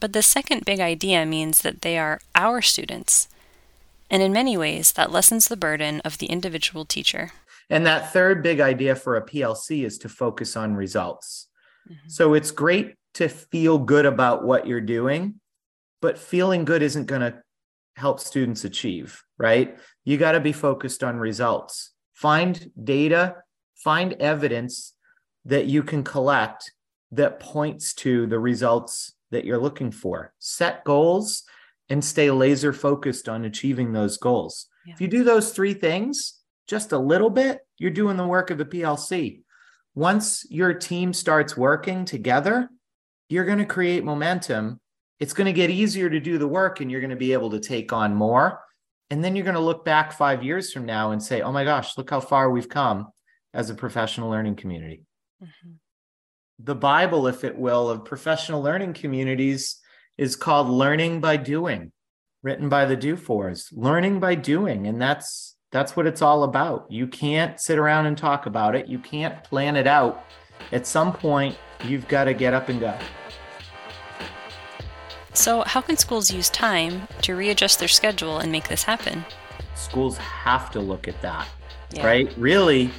But 0.00 0.12
the 0.12 0.22
second 0.22 0.66
big 0.66 0.80
idea 0.80 1.24
means 1.24 1.62
that 1.62 1.80
they 1.80 1.96
are 1.96 2.20
our 2.34 2.60
students, 2.60 3.26
and 4.10 4.22
in 4.22 4.34
many 4.34 4.58
ways, 4.58 4.92
that 4.92 5.10
lessens 5.10 5.48
the 5.48 5.56
burden 5.56 6.02
of 6.04 6.18
the 6.18 6.26
individual 6.26 6.84
teacher. 6.84 7.32
And 7.70 7.86
that 7.86 8.12
third 8.12 8.42
big 8.42 8.60
idea 8.60 8.94
for 8.94 9.16
a 9.16 9.24
PLC 9.24 9.84
is 9.84 9.98
to 9.98 10.08
focus 10.08 10.56
on 10.56 10.74
results. 10.74 11.48
Mm-hmm. 11.88 12.08
So 12.08 12.34
it's 12.34 12.50
great 12.50 12.94
to 13.14 13.28
feel 13.28 13.78
good 13.78 14.06
about 14.06 14.44
what 14.44 14.66
you're 14.66 14.80
doing, 14.80 15.40
but 16.00 16.18
feeling 16.18 16.64
good 16.64 16.82
isn't 16.82 17.06
going 17.06 17.20
to 17.20 17.42
help 17.96 18.20
students 18.20 18.64
achieve, 18.64 19.22
right? 19.38 19.78
You 20.04 20.16
got 20.16 20.32
to 20.32 20.40
be 20.40 20.52
focused 20.52 21.04
on 21.04 21.16
results. 21.16 21.92
Find 22.14 22.70
data, 22.82 23.36
find 23.76 24.14
evidence 24.14 24.94
that 25.44 25.66
you 25.66 25.82
can 25.82 26.04
collect 26.04 26.72
that 27.10 27.40
points 27.40 27.92
to 27.94 28.26
the 28.26 28.38
results 28.38 29.12
that 29.30 29.44
you're 29.44 29.58
looking 29.58 29.90
for. 29.90 30.32
Set 30.38 30.84
goals 30.84 31.44
and 31.88 32.04
stay 32.04 32.30
laser 32.30 32.72
focused 32.72 33.28
on 33.28 33.44
achieving 33.44 33.92
those 33.92 34.16
goals. 34.16 34.68
Yeah. 34.86 34.94
If 34.94 35.00
you 35.00 35.08
do 35.08 35.24
those 35.24 35.52
three 35.52 35.74
things 35.74 36.41
just 36.68 36.92
a 36.92 36.98
little 36.98 37.30
bit, 37.30 37.60
you're 37.78 37.90
doing 37.90 38.16
the 38.16 38.26
work 38.26 38.50
of 38.50 38.58
the 38.58 38.64
PLC. 38.64 39.42
Once 39.94 40.46
your 40.50 40.72
team 40.72 41.12
starts 41.12 41.56
working 41.56 42.04
together, 42.04 42.68
you're 43.28 43.44
going 43.44 43.58
to 43.58 43.64
create 43.64 44.04
momentum. 44.04 44.80
It's 45.20 45.32
going 45.32 45.46
to 45.46 45.52
get 45.52 45.70
easier 45.70 46.08
to 46.08 46.20
do 46.20 46.38
the 46.38 46.48
work 46.48 46.80
and 46.80 46.90
you're 46.90 47.00
going 47.00 47.10
to 47.10 47.16
be 47.16 47.32
able 47.32 47.50
to 47.50 47.60
take 47.60 47.92
on 47.92 48.14
more. 48.14 48.60
And 49.10 49.22
then 49.22 49.36
you're 49.36 49.44
going 49.44 49.54
to 49.54 49.60
look 49.60 49.84
back 49.84 50.12
five 50.12 50.42
years 50.42 50.72
from 50.72 50.86
now 50.86 51.10
and 51.10 51.22
say, 51.22 51.42
oh 51.42 51.52
my 51.52 51.64
gosh, 51.64 51.98
look 51.98 52.08
how 52.08 52.20
far 52.20 52.50
we've 52.50 52.68
come 52.68 53.08
as 53.52 53.68
a 53.68 53.74
professional 53.74 54.30
learning 54.30 54.56
community. 54.56 55.04
Mm-hmm. 55.42 55.72
The 56.58 56.74
Bible, 56.74 57.26
if 57.26 57.44
it 57.44 57.56
will, 57.56 57.90
of 57.90 58.04
professional 58.04 58.62
learning 58.62 58.94
communities 58.94 59.80
is 60.16 60.36
called 60.36 60.68
Learning 60.68 61.20
by 61.20 61.36
Doing, 61.36 61.92
written 62.42 62.68
by 62.68 62.84
the 62.84 62.96
DuFours. 62.96 63.68
Learning 63.72 64.20
by 64.20 64.34
doing, 64.34 64.86
and 64.86 65.00
that's 65.00 65.51
that's 65.72 65.96
what 65.96 66.06
it's 66.06 66.22
all 66.22 66.44
about. 66.44 66.86
You 66.90 67.08
can't 67.08 67.58
sit 67.58 67.78
around 67.78 68.06
and 68.06 68.16
talk 68.16 68.46
about 68.46 68.76
it. 68.76 68.86
You 68.86 68.98
can't 68.98 69.42
plan 69.42 69.74
it 69.74 69.86
out. 69.86 70.26
At 70.70 70.86
some 70.86 71.12
point, 71.12 71.56
you've 71.84 72.06
got 72.06 72.24
to 72.24 72.34
get 72.34 72.54
up 72.54 72.68
and 72.68 72.78
go. 72.78 72.96
So, 75.32 75.62
how 75.62 75.80
can 75.80 75.96
schools 75.96 76.30
use 76.30 76.50
time 76.50 77.08
to 77.22 77.34
readjust 77.34 77.78
their 77.78 77.88
schedule 77.88 78.38
and 78.38 78.52
make 78.52 78.68
this 78.68 78.82
happen? 78.82 79.24
Schools 79.74 80.18
have 80.18 80.70
to 80.72 80.80
look 80.80 81.08
at 81.08 81.20
that, 81.22 81.48
yeah. 81.94 82.06
right? 82.06 82.32
Really, 82.36 82.90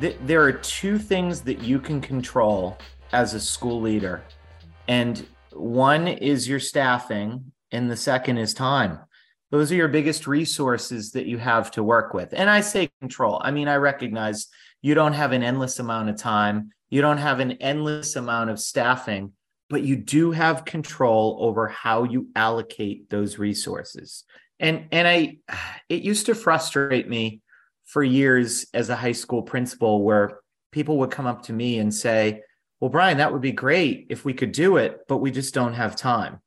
th- 0.00 0.16
there 0.24 0.42
are 0.42 0.52
two 0.52 0.98
things 0.98 1.42
that 1.42 1.60
you 1.60 1.78
can 1.78 2.00
control 2.00 2.78
as 3.12 3.34
a 3.34 3.40
school 3.40 3.78
leader. 3.78 4.22
And 4.88 5.26
one 5.52 6.08
is 6.08 6.48
your 6.48 6.60
staffing, 6.60 7.52
and 7.70 7.90
the 7.90 7.96
second 7.96 8.38
is 8.38 8.54
time. 8.54 9.00
Those 9.52 9.70
are 9.70 9.76
your 9.76 9.88
biggest 9.88 10.26
resources 10.26 11.12
that 11.12 11.26
you 11.26 11.36
have 11.36 11.70
to 11.72 11.84
work 11.84 12.14
with. 12.14 12.32
And 12.32 12.48
I 12.48 12.62
say 12.62 12.90
control. 13.00 13.40
I 13.44 13.50
mean, 13.50 13.68
I 13.68 13.76
recognize 13.76 14.48
you 14.80 14.94
don't 14.94 15.12
have 15.12 15.32
an 15.32 15.42
endless 15.42 15.78
amount 15.78 16.08
of 16.08 16.16
time, 16.16 16.70
you 16.88 17.02
don't 17.02 17.18
have 17.18 17.38
an 17.38 17.52
endless 17.52 18.16
amount 18.16 18.50
of 18.50 18.58
staffing, 18.58 19.32
but 19.68 19.82
you 19.82 19.96
do 19.96 20.32
have 20.32 20.64
control 20.64 21.38
over 21.40 21.68
how 21.68 22.04
you 22.04 22.28
allocate 22.34 23.08
those 23.10 23.38
resources. 23.38 24.24
And 24.58 24.86
and 24.90 25.06
I 25.06 25.38
it 25.88 26.02
used 26.02 26.26
to 26.26 26.34
frustrate 26.34 27.08
me 27.08 27.42
for 27.84 28.02
years 28.02 28.66
as 28.72 28.88
a 28.88 28.96
high 28.96 29.12
school 29.12 29.42
principal 29.42 30.02
where 30.02 30.38
people 30.70 30.98
would 30.98 31.10
come 31.10 31.26
up 31.26 31.42
to 31.44 31.52
me 31.52 31.78
and 31.78 31.94
say, 31.94 32.42
"Well, 32.80 32.90
Brian, 32.90 33.18
that 33.18 33.32
would 33.32 33.42
be 33.42 33.52
great 33.52 34.06
if 34.08 34.24
we 34.24 34.32
could 34.32 34.52
do 34.52 34.78
it, 34.78 35.00
but 35.08 35.18
we 35.18 35.30
just 35.30 35.52
don't 35.52 35.74
have 35.74 35.94
time." 35.94 36.40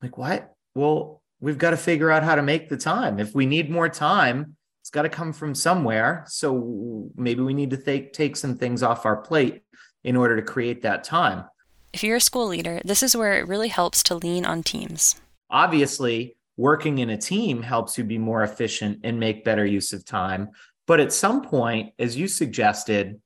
Like, 0.00 0.16
what? 0.16 0.54
Well, 0.74 1.21
we've 1.42 1.58
got 1.58 1.70
to 1.70 1.76
figure 1.76 2.10
out 2.10 2.22
how 2.22 2.36
to 2.36 2.42
make 2.42 2.70
the 2.70 2.76
time. 2.78 3.18
If 3.18 3.34
we 3.34 3.44
need 3.44 3.68
more 3.68 3.90
time, 3.90 4.56
it's 4.80 4.90
got 4.90 5.02
to 5.02 5.10
come 5.10 5.34
from 5.34 5.54
somewhere. 5.54 6.24
So 6.28 7.10
maybe 7.16 7.42
we 7.42 7.52
need 7.52 7.70
to 7.70 7.76
take 7.76 8.14
take 8.14 8.36
some 8.36 8.56
things 8.56 8.82
off 8.82 9.04
our 9.04 9.16
plate 9.16 9.62
in 10.02 10.16
order 10.16 10.36
to 10.36 10.42
create 10.42 10.82
that 10.82 11.04
time. 11.04 11.44
If 11.92 12.02
you're 12.02 12.16
a 12.16 12.20
school 12.20 12.46
leader, 12.46 12.80
this 12.84 13.02
is 13.02 13.14
where 13.14 13.34
it 13.38 13.46
really 13.46 13.68
helps 13.68 14.02
to 14.04 14.14
lean 14.14 14.46
on 14.46 14.62
teams. 14.62 15.20
Obviously, 15.50 16.36
working 16.56 16.98
in 16.98 17.10
a 17.10 17.18
team 17.18 17.62
helps 17.62 17.98
you 17.98 18.04
be 18.04 18.18
more 18.18 18.42
efficient 18.42 19.00
and 19.04 19.20
make 19.20 19.44
better 19.44 19.66
use 19.66 19.92
of 19.92 20.04
time. 20.06 20.48
But 20.86 21.00
at 21.00 21.12
some 21.12 21.42
point, 21.42 21.92
as 21.98 22.16
you 22.16 22.28
suggested, 22.28 23.20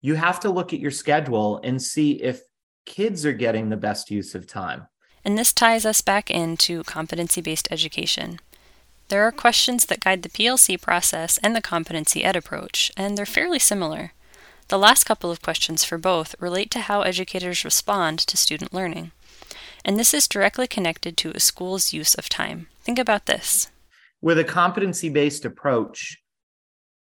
you 0.00 0.14
have 0.14 0.40
to 0.40 0.50
look 0.50 0.72
at 0.72 0.80
your 0.80 0.90
schedule 0.90 1.60
and 1.62 1.80
see 1.80 2.12
if 2.22 2.40
kids 2.86 3.26
are 3.26 3.32
getting 3.32 3.68
the 3.68 3.76
best 3.76 4.10
use 4.10 4.34
of 4.34 4.46
time. 4.46 4.86
And 5.28 5.36
this 5.36 5.52
ties 5.52 5.84
us 5.84 6.00
back 6.00 6.30
into 6.30 6.82
competency 6.84 7.42
based 7.42 7.68
education. 7.70 8.40
There 9.08 9.24
are 9.24 9.30
questions 9.30 9.84
that 9.84 10.00
guide 10.00 10.22
the 10.22 10.30
PLC 10.30 10.80
process 10.80 11.36
and 11.42 11.54
the 11.54 11.60
competency 11.60 12.24
ed 12.24 12.34
approach, 12.34 12.90
and 12.96 13.14
they're 13.14 13.26
fairly 13.26 13.58
similar. 13.58 14.14
The 14.68 14.78
last 14.78 15.04
couple 15.04 15.30
of 15.30 15.42
questions 15.42 15.84
for 15.84 15.98
both 15.98 16.34
relate 16.40 16.70
to 16.70 16.80
how 16.80 17.02
educators 17.02 17.62
respond 17.62 18.20
to 18.20 18.38
student 18.38 18.72
learning. 18.72 19.10
And 19.84 19.98
this 19.98 20.14
is 20.14 20.28
directly 20.28 20.66
connected 20.66 21.18
to 21.18 21.32
a 21.32 21.40
school's 21.40 21.92
use 21.92 22.14
of 22.14 22.30
time. 22.30 22.68
Think 22.80 22.98
about 22.98 23.26
this. 23.26 23.68
With 24.22 24.38
a 24.38 24.44
competency 24.44 25.10
based 25.10 25.44
approach, 25.44 26.22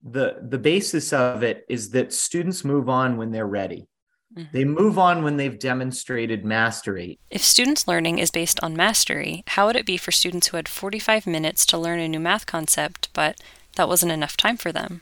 the, 0.03 0.39
the 0.41 0.59
basis 0.59 1.13
of 1.13 1.43
it 1.43 1.63
is 1.69 1.91
that 1.91 2.11
students 2.11 2.65
move 2.65 2.89
on 2.89 3.15
when 3.15 3.31
they're 3.31 3.47
ready. 3.47 3.87
Mm-hmm. 4.35 4.49
They 4.51 4.65
move 4.65 4.97
on 4.97 5.23
when 5.23 5.37
they've 5.37 5.57
demonstrated 5.57 6.43
mastery. 6.43 7.17
If 7.29 7.43
students' 7.43 7.87
learning 7.87 8.19
is 8.19 8.31
based 8.31 8.61
on 8.61 8.75
mastery, 8.75 9.43
how 9.47 9.67
would 9.67 9.75
it 9.75 9.85
be 9.85 9.97
for 9.97 10.11
students 10.11 10.47
who 10.47 10.57
had 10.57 10.67
45 10.67 11.25
minutes 11.25 11.65
to 11.67 11.77
learn 11.77 11.99
a 11.99 12.07
new 12.07 12.19
math 12.19 12.45
concept, 12.45 13.09
but 13.13 13.39
that 13.75 13.87
wasn't 13.87 14.11
enough 14.11 14.35
time 14.35 14.57
for 14.57 14.71
them? 14.71 15.01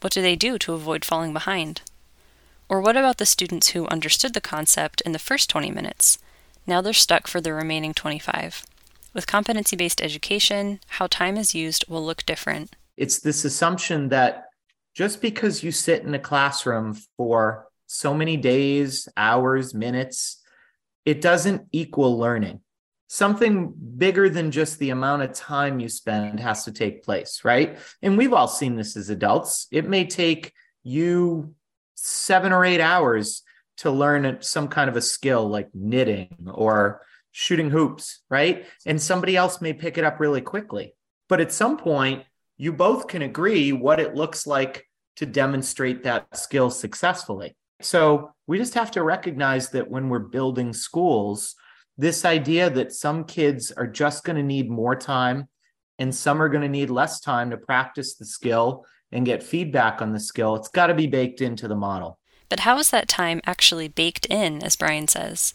What 0.00 0.12
do 0.12 0.22
they 0.22 0.36
do 0.36 0.58
to 0.58 0.72
avoid 0.72 1.04
falling 1.04 1.32
behind? 1.32 1.82
Or 2.68 2.80
what 2.80 2.96
about 2.96 3.18
the 3.18 3.26
students 3.26 3.68
who 3.68 3.86
understood 3.88 4.34
the 4.34 4.40
concept 4.40 5.00
in 5.02 5.12
the 5.12 5.18
first 5.18 5.50
20 5.50 5.70
minutes? 5.70 6.18
Now 6.66 6.80
they're 6.80 6.92
stuck 6.92 7.26
for 7.26 7.40
the 7.40 7.52
remaining 7.52 7.94
25. 7.94 8.64
With 9.12 9.26
competency 9.26 9.76
based 9.76 10.00
education, 10.00 10.80
how 10.86 11.06
time 11.06 11.36
is 11.36 11.54
used 11.54 11.84
will 11.88 12.04
look 12.04 12.24
different. 12.24 12.76
It's 12.96 13.18
this 13.18 13.44
assumption 13.44 14.08
that 14.10 14.46
just 14.94 15.20
because 15.20 15.62
you 15.62 15.72
sit 15.72 16.02
in 16.02 16.14
a 16.14 16.18
classroom 16.18 16.96
for 17.16 17.66
so 17.90 18.14
many 18.14 18.36
days, 18.36 19.08
hours, 19.16 19.74
minutes, 19.74 20.42
it 21.04 21.20
doesn't 21.20 21.66
equal 21.72 22.18
learning 22.18 22.60
something 23.12 23.74
bigger 23.96 24.30
than 24.30 24.52
just 24.52 24.78
the 24.78 24.90
amount 24.90 25.20
of 25.20 25.32
time 25.32 25.80
you 25.80 25.88
spend 25.88 26.38
has 26.38 26.64
to 26.64 26.70
take 26.70 27.02
place, 27.02 27.40
right? 27.44 27.76
And 28.02 28.16
we've 28.16 28.32
all 28.32 28.46
seen 28.46 28.76
this 28.76 28.96
as 28.96 29.10
adults. 29.10 29.66
It 29.72 29.88
may 29.88 30.06
take 30.06 30.52
you 30.84 31.56
seven 31.96 32.52
or 32.52 32.64
eight 32.64 32.80
hours 32.80 33.42
to 33.78 33.90
learn 33.90 34.38
some 34.42 34.68
kind 34.68 34.88
of 34.88 34.96
a 34.96 35.02
skill 35.02 35.48
like 35.48 35.70
knitting 35.74 36.36
or 36.46 37.02
shooting 37.32 37.68
hoops, 37.68 38.20
right? 38.30 38.64
And 38.86 39.02
somebody 39.02 39.36
else 39.36 39.60
may 39.60 39.72
pick 39.72 39.98
it 39.98 40.04
up 40.04 40.20
really 40.20 40.40
quickly. 40.40 40.94
But 41.28 41.40
at 41.40 41.50
some 41.50 41.78
point, 41.78 42.22
you 42.58 42.72
both 42.72 43.08
can 43.08 43.22
agree 43.22 43.72
what 43.72 43.98
it 43.98 44.14
looks 44.14 44.46
like 44.46 44.86
to 45.16 45.26
demonstrate 45.26 46.04
that 46.04 46.36
skill 46.36 46.70
successfully. 46.70 47.56
So 47.80 48.32
we 48.46 48.58
just 48.58 48.74
have 48.74 48.90
to 48.92 49.02
recognize 49.02 49.70
that 49.70 49.90
when 49.90 50.08
we're 50.08 50.18
building 50.18 50.72
schools, 50.72 51.54
this 51.96 52.24
idea 52.24 52.70
that 52.70 52.92
some 52.92 53.24
kids 53.24 53.72
are 53.72 53.86
just 53.86 54.24
going 54.24 54.36
to 54.36 54.42
need 54.42 54.70
more 54.70 54.96
time 54.96 55.48
and 55.98 56.14
some 56.14 56.40
are 56.42 56.48
going 56.48 56.62
to 56.62 56.68
need 56.68 56.90
less 56.90 57.20
time 57.20 57.50
to 57.50 57.56
practice 57.56 58.14
the 58.14 58.24
skill 58.24 58.84
and 59.12 59.26
get 59.26 59.42
feedback 59.42 60.00
on 60.00 60.12
the 60.12 60.20
skill, 60.20 60.54
it's 60.56 60.68
got 60.68 60.86
to 60.86 60.94
be 60.94 61.06
baked 61.06 61.40
into 61.40 61.68
the 61.68 61.76
model. 61.76 62.18
But 62.48 62.60
how 62.60 62.78
is 62.78 62.90
that 62.90 63.08
time 63.08 63.40
actually 63.44 63.88
baked 63.88 64.26
in, 64.26 64.62
as 64.62 64.76
Brian 64.76 65.08
says? 65.08 65.54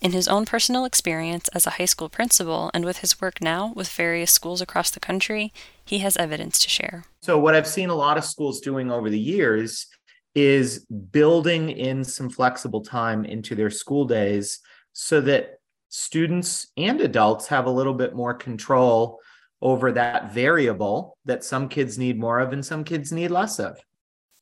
In 0.00 0.12
his 0.12 0.28
own 0.28 0.44
personal 0.44 0.84
experience 0.84 1.48
as 1.48 1.66
a 1.66 1.70
high 1.70 1.86
school 1.86 2.10
principal 2.10 2.70
and 2.74 2.84
with 2.84 2.98
his 2.98 3.20
work 3.20 3.40
now 3.40 3.72
with 3.74 3.88
various 3.88 4.32
schools 4.32 4.60
across 4.60 4.90
the 4.90 5.00
country, 5.00 5.52
he 5.84 6.00
has 6.00 6.16
evidence 6.18 6.58
to 6.58 6.68
share. 6.68 7.04
So, 7.22 7.38
what 7.38 7.54
I've 7.54 7.66
seen 7.66 7.88
a 7.88 7.94
lot 7.94 8.18
of 8.18 8.24
schools 8.24 8.60
doing 8.60 8.90
over 8.90 9.08
the 9.08 9.18
years 9.18 9.86
is 10.36 10.86
building 11.10 11.70
in 11.70 12.04
some 12.04 12.28
flexible 12.28 12.82
time 12.82 13.24
into 13.24 13.54
their 13.54 13.70
school 13.70 14.04
days 14.04 14.60
so 14.92 15.18
that 15.22 15.58
students 15.88 16.66
and 16.76 17.00
adults 17.00 17.46
have 17.46 17.64
a 17.64 17.70
little 17.70 17.94
bit 17.94 18.14
more 18.14 18.34
control 18.34 19.18
over 19.62 19.90
that 19.92 20.34
variable 20.34 21.16
that 21.24 21.42
some 21.42 21.70
kids 21.70 21.96
need 21.96 22.20
more 22.20 22.38
of 22.38 22.52
and 22.52 22.64
some 22.64 22.84
kids 22.84 23.10
need 23.10 23.30
less 23.30 23.58
of. 23.58 23.78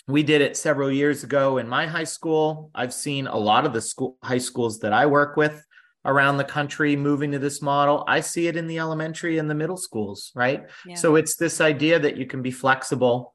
We 0.09 0.25
did 0.25 0.41
it 0.41 0.57
several 0.57 0.91
years 0.91 1.23
ago 1.23 1.59
in 1.59 1.69
my 1.69 1.87
high 1.87 2.05
school. 2.05 2.73
I've 2.75 2.93
seen 2.93 3.29
a 3.29 3.39
lot 3.39 3.65
of 3.65 3.73
the 3.73 3.81
school 3.81 4.19
high 4.21 4.39
schools 4.39 4.81
that 4.81 4.93
I 4.93 5.07
work 5.07 5.37
with 5.37 5.65
around 6.05 6.39
the 6.39 6.45
country 6.45 6.97
moving 6.97 7.31
to 7.31 7.39
this 7.39 7.63
model. 7.63 8.05
I 8.09 8.19
see 8.19 8.49
it 8.49 8.57
in 8.57 8.67
the 8.67 8.81
elementary 8.81 9.39
and 9.39 9.49
the 9.49 9.55
middle 9.55 9.77
schools, 9.77 10.33
right? 10.35 10.65
Yeah. 10.85 10.97
So 10.97 11.15
it's 11.15 11.37
this 11.37 11.61
idea 11.61 12.01
that 12.01 12.17
you 12.17 12.27
can 12.27 12.43
be 12.43 12.51
flexible 12.51 13.33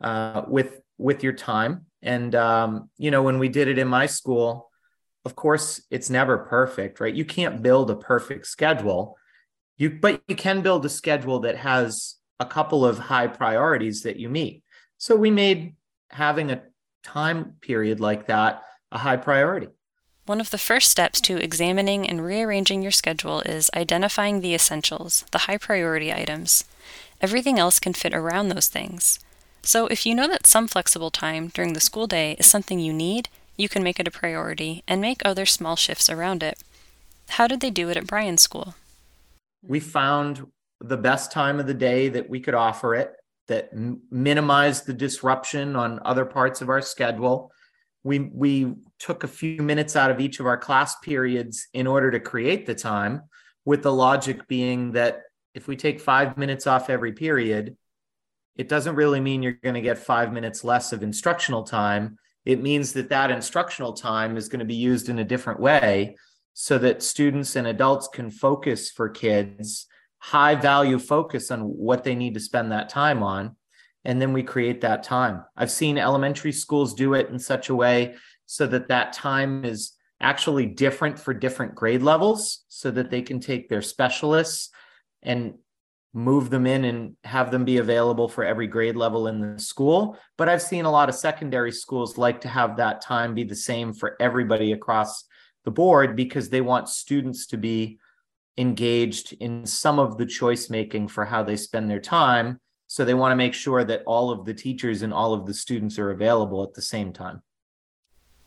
uh, 0.00 0.42
with 0.46 0.80
with 0.98 1.22
your 1.22 1.32
time. 1.32 1.86
And 2.02 2.34
um, 2.34 2.90
you 2.98 3.10
know, 3.10 3.22
when 3.22 3.38
we 3.38 3.48
did 3.48 3.68
it 3.68 3.78
in 3.78 3.88
my 3.88 4.06
school, 4.06 4.68
of 5.28 5.36
course 5.36 5.82
it's 5.90 6.08
never 6.08 6.38
perfect 6.38 7.00
right 7.00 7.14
you 7.14 7.24
can't 7.24 7.62
build 7.62 7.90
a 7.90 7.96
perfect 7.96 8.46
schedule 8.46 9.18
you 9.76 9.90
but 9.90 10.22
you 10.26 10.34
can 10.34 10.62
build 10.62 10.86
a 10.86 10.88
schedule 10.88 11.40
that 11.40 11.56
has 11.56 12.16
a 12.40 12.46
couple 12.46 12.82
of 12.82 12.98
high 12.98 13.26
priorities 13.26 14.02
that 14.04 14.16
you 14.16 14.30
meet 14.30 14.62
so 14.96 15.14
we 15.14 15.30
made 15.30 15.74
having 16.08 16.50
a 16.50 16.62
time 17.02 17.56
period 17.60 18.00
like 18.00 18.26
that 18.26 18.62
a 18.90 18.96
high 18.96 19.18
priority 19.18 19.68
one 20.24 20.40
of 20.40 20.50
the 20.50 20.58
first 20.58 20.90
steps 20.90 21.20
to 21.22 21.36
examining 21.36 22.08
and 22.08 22.24
rearranging 22.24 22.82
your 22.82 22.92
schedule 22.92 23.40
is 23.40 23.70
identifying 23.74 24.42
the 24.42 24.54
essentials, 24.54 25.24
the 25.30 25.38
high 25.38 25.56
priority 25.56 26.12
items. 26.12 26.64
Everything 27.22 27.58
else 27.58 27.80
can 27.80 27.94
fit 27.94 28.12
around 28.12 28.50
those 28.50 28.68
things. 28.68 29.18
So, 29.62 29.86
if 29.86 30.06
you 30.06 30.14
know 30.14 30.28
that 30.28 30.46
some 30.46 30.68
flexible 30.68 31.10
time 31.10 31.48
during 31.48 31.72
the 31.72 31.80
school 31.80 32.06
day 32.06 32.36
is 32.38 32.46
something 32.46 32.78
you 32.78 32.92
need, 32.92 33.28
you 33.56 33.68
can 33.68 33.82
make 33.82 34.00
it 34.00 34.08
a 34.08 34.12
priority 34.12 34.82
and 34.86 35.00
make 35.00 35.20
other 35.24 35.44
small 35.44 35.76
shifts 35.76 36.08
around 36.08 36.42
it. 36.42 36.58
How 37.30 37.46
did 37.46 37.60
they 37.60 37.70
do 37.70 37.88
it 37.90 37.96
at 37.96 38.06
Brian's 38.06 38.42
school? 38.42 38.74
We 39.62 39.80
found 39.80 40.46
the 40.80 40.96
best 40.96 41.32
time 41.32 41.58
of 41.58 41.66
the 41.66 41.74
day 41.74 42.08
that 42.08 42.30
we 42.30 42.40
could 42.40 42.54
offer 42.54 42.94
it 42.94 43.12
that 43.48 43.70
m- 43.72 44.00
minimized 44.10 44.86
the 44.86 44.92
disruption 44.92 45.74
on 45.74 46.00
other 46.04 46.24
parts 46.24 46.62
of 46.62 46.68
our 46.68 46.80
schedule. 46.80 47.50
We 48.04 48.20
we 48.20 48.74
took 48.98 49.24
a 49.24 49.28
few 49.28 49.60
minutes 49.60 49.96
out 49.96 50.10
of 50.10 50.20
each 50.20 50.38
of 50.40 50.46
our 50.46 50.56
class 50.56 50.96
periods 51.00 51.66
in 51.74 51.86
order 51.86 52.10
to 52.12 52.20
create 52.20 52.66
the 52.66 52.74
time 52.74 53.22
with 53.64 53.82
the 53.82 53.92
logic 53.92 54.46
being 54.46 54.92
that 54.92 55.22
if 55.54 55.66
we 55.66 55.76
take 55.76 56.00
5 56.00 56.38
minutes 56.38 56.66
off 56.66 56.88
every 56.90 57.12
period, 57.12 57.76
it 58.58 58.68
doesn't 58.68 58.96
really 58.96 59.20
mean 59.20 59.42
you're 59.42 59.52
going 59.52 59.74
to 59.74 59.80
get 59.80 59.98
5 59.98 60.32
minutes 60.32 60.64
less 60.64 60.92
of 60.92 61.02
instructional 61.02 61.62
time. 61.62 62.18
It 62.44 62.60
means 62.60 62.92
that 62.92 63.08
that 63.08 63.30
instructional 63.30 63.94
time 63.94 64.36
is 64.36 64.48
going 64.48 64.60
to 64.60 64.66
be 64.66 64.74
used 64.74 65.08
in 65.08 65.20
a 65.20 65.24
different 65.24 65.60
way 65.60 66.16
so 66.52 66.76
that 66.78 67.02
students 67.02 67.56
and 67.56 67.66
adults 67.66 68.08
can 68.08 68.30
focus 68.30 68.90
for 68.90 69.08
kids 69.08 69.86
high 70.18 70.54
value 70.54 70.98
focus 70.98 71.50
on 71.50 71.60
what 71.60 72.04
they 72.04 72.14
need 72.14 72.34
to 72.34 72.40
spend 72.40 72.72
that 72.72 72.88
time 72.88 73.22
on 73.22 73.54
and 74.04 74.22
then 74.22 74.32
we 74.32 74.42
create 74.42 74.80
that 74.80 75.02
time. 75.02 75.44
I've 75.56 75.70
seen 75.70 75.98
elementary 75.98 76.52
schools 76.52 76.94
do 76.94 77.14
it 77.14 77.28
in 77.30 77.38
such 77.38 77.68
a 77.68 77.74
way 77.74 78.14
so 78.46 78.66
that 78.68 78.88
that 78.88 79.12
time 79.12 79.64
is 79.64 79.92
actually 80.20 80.66
different 80.66 81.18
for 81.18 81.34
different 81.34 81.74
grade 81.74 82.02
levels 82.02 82.64
so 82.68 82.90
that 82.92 83.10
they 83.10 83.22
can 83.22 83.38
take 83.38 83.68
their 83.68 83.82
specialists 83.82 84.70
and 85.22 85.54
move 86.14 86.50
them 86.50 86.66
in 86.66 86.84
and 86.84 87.16
have 87.24 87.50
them 87.50 87.64
be 87.64 87.78
available 87.78 88.28
for 88.28 88.44
every 88.44 88.66
grade 88.66 88.96
level 88.96 89.28
in 89.28 89.40
the 89.40 89.58
school. 89.60 90.18
But 90.36 90.48
I've 90.48 90.62
seen 90.62 90.84
a 90.84 90.90
lot 90.90 91.08
of 91.08 91.14
secondary 91.14 91.72
schools 91.72 92.18
like 92.18 92.40
to 92.42 92.48
have 92.48 92.76
that 92.76 93.00
time 93.02 93.34
be 93.34 93.44
the 93.44 93.56
same 93.56 93.92
for 93.92 94.16
everybody 94.20 94.72
across 94.72 95.24
the 95.64 95.70
board 95.70 96.16
because 96.16 96.48
they 96.48 96.60
want 96.60 96.88
students 96.88 97.46
to 97.48 97.56
be 97.56 97.98
engaged 98.56 99.34
in 99.34 99.66
some 99.66 99.98
of 99.98 100.18
the 100.18 100.26
choice 100.26 100.70
making 100.70 101.08
for 101.08 101.24
how 101.24 101.42
they 101.42 101.56
spend 101.56 101.90
their 101.90 102.00
time. 102.00 102.58
So 102.86 103.04
they 103.04 103.14
want 103.14 103.32
to 103.32 103.36
make 103.36 103.54
sure 103.54 103.84
that 103.84 104.02
all 104.06 104.30
of 104.30 104.46
the 104.46 104.54
teachers 104.54 105.02
and 105.02 105.12
all 105.12 105.34
of 105.34 105.46
the 105.46 105.54
students 105.54 105.98
are 105.98 106.10
available 106.10 106.62
at 106.62 106.74
the 106.74 106.82
same 106.82 107.12
time. 107.12 107.42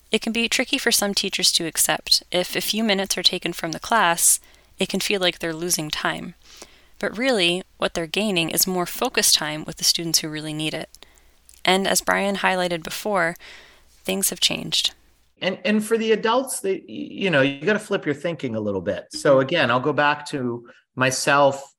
It 0.09 0.21
can 0.21 0.33
be 0.33 0.49
tricky 0.49 0.77
for 0.77 0.91
some 0.91 1.13
teachers 1.13 1.51
to 1.53 1.65
accept. 1.65 2.23
If 2.31 2.55
a 2.55 2.61
few 2.61 2.83
minutes 2.83 3.17
are 3.17 3.23
taken 3.23 3.53
from 3.53 3.71
the 3.71 3.79
class, 3.79 4.41
it 4.77 4.89
can 4.89 4.99
feel 4.99 5.21
like 5.21 5.39
they're 5.39 5.53
losing 5.53 5.89
time. 5.89 6.35
But 7.01 7.17
really, 7.17 7.63
what 7.77 7.95
they're 7.95 8.05
gaining 8.05 8.51
is 8.51 8.67
more 8.67 8.85
focused 8.85 9.33
time 9.33 9.65
with 9.65 9.77
the 9.77 9.83
students 9.83 10.19
who 10.19 10.29
really 10.29 10.53
need 10.53 10.75
it. 10.75 11.03
And 11.65 11.87
as 11.87 11.99
Brian 11.99 12.37
highlighted 12.37 12.83
before, 12.83 13.35
things 14.03 14.29
have 14.29 14.39
changed. 14.39 14.93
And 15.41 15.57
and 15.65 15.83
for 15.83 15.97
the 15.97 16.11
adults, 16.11 16.59
they 16.59 16.83
you 16.87 17.31
know, 17.31 17.41
you 17.41 17.65
got 17.65 17.73
to 17.73 17.79
flip 17.79 18.05
your 18.05 18.13
thinking 18.13 18.55
a 18.55 18.59
little 18.59 18.81
bit. 18.81 19.07
So 19.13 19.33
mm-hmm. 19.33 19.41
again, 19.41 19.71
I'll 19.71 19.79
go 19.79 19.93
back 19.93 20.27
to 20.27 20.69
myself 20.95 21.73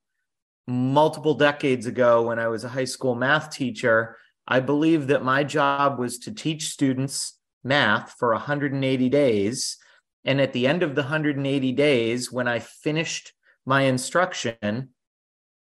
multiple 0.66 1.34
decades 1.34 1.86
ago 1.86 2.22
when 2.22 2.40
I 2.40 2.48
was 2.48 2.64
a 2.64 2.68
high 2.68 2.84
school 2.84 3.14
math 3.14 3.50
teacher. 3.50 4.16
I 4.48 4.58
believe 4.58 5.06
that 5.06 5.22
my 5.22 5.44
job 5.44 6.00
was 6.00 6.18
to 6.20 6.34
teach 6.34 6.70
students 6.70 7.38
math 7.62 8.14
for 8.18 8.32
180 8.32 9.08
days. 9.08 9.78
And 10.24 10.40
at 10.40 10.52
the 10.52 10.66
end 10.66 10.82
of 10.82 10.96
the 10.96 11.02
180 11.02 11.72
days, 11.72 12.32
when 12.32 12.48
I 12.48 12.58
finished 12.58 13.32
my 13.64 13.82
instruction, 13.82 14.91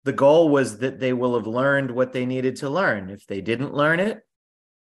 the 0.05 0.13
goal 0.13 0.49
was 0.49 0.77
that 0.77 0.99
they 0.99 1.13
will 1.13 1.35
have 1.35 1.47
learned 1.47 1.89
what 1.89 2.13
they 2.13 2.25
needed 2.25 2.57
to 2.57 2.69
learn. 2.69 3.09
If 3.09 3.25
they 3.25 3.41
didn't 3.41 3.73
learn 3.73 3.99
it, 3.99 4.21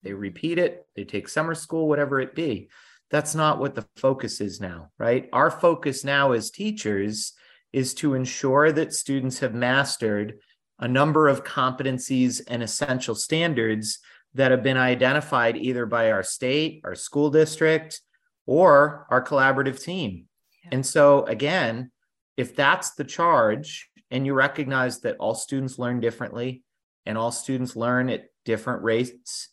they 0.02 0.14
repeat 0.14 0.58
it, 0.58 0.86
they 0.96 1.04
take 1.04 1.28
summer 1.28 1.54
school, 1.54 1.88
whatever 1.88 2.20
it 2.20 2.34
be. 2.34 2.70
That's 3.10 3.34
not 3.34 3.58
what 3.58 3.74
the 3.74 3.86
focus 3.96 4.40
is 4.40 4.60
now, 4.60 4.90
right? 4.98 5.28
Our 5.32 5.50
focus 5.50 6.04
now 6.04 6.32
as 6.32 6.50
teachers 6.50 7.34
is 7.70 7.92
to 7.94 8.14
ensure 8.14 8.72
that 8.72 8.94
students 8.94 9.40
have 9.40 9.54
mastered 9.54 10.38
a 10.78 10.88
number 10.88 11.28
of 11.28 11.44
competencies 11.44 12.40
and 12.48 12.62
essential 12.62 13.14
standards 13.14 13.98
that 14.32 14.52
have 14.52 14.62
been 14.62 14.78
identified 14.78 15.56
either 15.56 15.84
by 15.84 16.12
our 16.12 16.22
state, 16.22 16.80
our 16.84 16.94
school 16.94 17.28
district, 17.28 18.00
or 18.46 19.06
our 19.10 19.22
collaborative 19.22 19.82
team. 19.82 20.26
Yeah. 20.64 20.70
And 20.72 20.86
so, 20.86 21.24
again, 21.24 21.90
if 22.38 22.56
that's 22.56 22.92
the 22.92 23.04
charge, 23.04 23.89
and 24.10 24.26
you 24.26 24.34
recognize 24.34 25.00
that 25.00 25.16
all 25.18 25.34
students 25.34 25.78
learn 25.78 26.00
differently 26.00 26.62
and 27.06 27.16
all 27.16 27.30
students 27.30 27.76
learn 27.76 28.08
at 28.08 28.26
different 28.44 28.82
rates, 28.82 29.48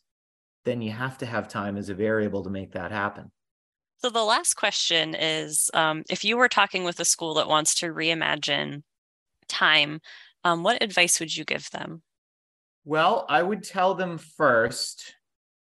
then 0.64 0.82
you 0.82 0.90
have 0.90 1.18
to 1.18 1.26
have 1.26 1.48
time 1.48 1.76
as 1.76 1.88
a 1.88 1.94
variable 1.94 2.42
to 2.44 2.50
make 2.50 2.72
that 2.72 2.90
happen. 2.90 3.30
So, 3.98 4.10
the 4.10 4.22
last 4.22 4.54
question 4.54 5.14
is 5.14 5.70
um, 5.74 6.04
if 6.08 6.24
you 6.24 6.36
were 6.36 6.48
talking 6.48 6.84
with 6.84 7.00
a 7.00 7.04
school 7.04 7.34
that 7.34 7.48
wants 7.48 7.74
to 7.76 7.92
reimagine 7.92 8.82
time, 9.48 10.00
um, 10.44 10.62
what 10.62 10.82
advice 10.82 11.18
would 11.18 11.36
you 11.36 11.44
give 11.44 11.68
them? 11.70 12.02
Well, 12.84 13.26
I 13.28 13.42
would 13.42 13.64
tell 13.64 13.94
them 13.94 14.18
first 14.18 15.14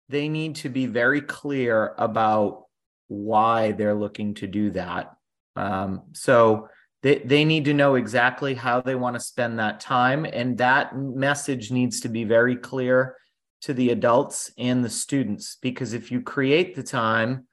they 0.10 0.28
need 0.28 0.56
to 0.58 0.70
be 0.70 0.86
very 0.86 1.22
clear 1.22 1.94
about 1.98 2.64
why 3.08 3.72
they're 3.72 3.96
looking 3.96 4.34
to 4.36 4.48
do 4.48 4.72
that. 4.72 5.16
Um, 5.56 6.04
so 6.14 6.70
they, 7.06 7.20
they 7.20 7.46
need 7.46 7.66
to 7.66 7.74
know 7.76 7.94
exactly 7.94 8.56
how 8.56 8.82
they 8.82 8.96
want 8.96 9.16
to 9.16 9.20
spend 9.20 9.60
that 9.60 9.80
time. 9.80 10.26
And 10.26 10.58
that 10.58 10.98
message 10.98 11.70
needs 11.70 12.00
to 12.00 12.10
be 12.10 12.24
very 12.24 12.56
clear 12.56 13.16
to 13.62 13.76
the 13.76 13.92
adults 13.92 14.52
and 14.58 14.84
the 14.84 14.90
students. 14.90 15.60
Because 15.62 15.94
if 15.94 16.12
you 16.12 16.22
create 16.22 16.74
the 16.74 16.82
time 16.82 17.46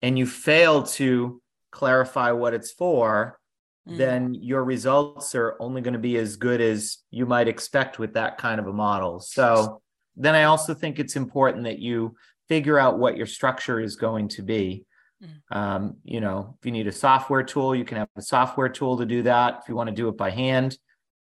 and 0.00 0.18
you 0.18 0.24
fail 0.26 0.84
to 0.84 1.42
clarify 1.70 2.32
what 2.32 2.54
it's 2.54 2.72
for, 2.72 3.38
mm. 3.86 3.98
then 3.98 4.32
your 4.32 4.64
results 4.64 5.34
are 5.34 5.58
only 5.60 5.82
going 5.82 5.92
to 5.92 5.98
be 5.98 6.16
as 6.16 6.36
good 6.36 6.62
as 6.62 6.96
you 7.10 7.26
might 7.26 7.46
expect 7.46 7.98
with 7.98 8.14
that 8.14 8.38
kind 8.38 8.58
of 8.58 8.68
a 8.68 8.72
model. 8.72 9.20
So 9.20 9.82
then 10.16 10.34
I 10.34 10.44
also 10.44 10.72
think 10.72 10.98
it's 10.98 11.14
important 11.14 11.64
that 11.64 11.78
you 11.78 12.16
figure 12.48 12.78
out 12.78 12.98
what 12.98 13.18
your 13.18 13.26
structure 13.26 13.80
is 13.80 13.96
going 13.96 14.28
to 14.28 14.40
be. 14.40 14.86
Mm. 15.22 15.56
Um, 15.56 15.96
you 16.04 16.20
know, 16.20 16.56
if 16.58 16.66
you 16.66 16.72
need 16.72 16.86
a 16.86 16.92
software 16.92 17.42
tool, 17.42 17.74
you 17.74 17.84
can 17.84 17.98
have 17.98 18.08
a 18.16 18.22
software 18.22 18.68
tool 18.68 18.98
to 18.98 19.06
do 19.06 19.22
that. 19.22 19.60
If 19.62 19.68
you 19.68 19.74
want 19.74 19.88
to 19.88 19.94
do 19.94 20.08
it 20.08 20.16
by 20.16 20.30
hand, 20.30 20.76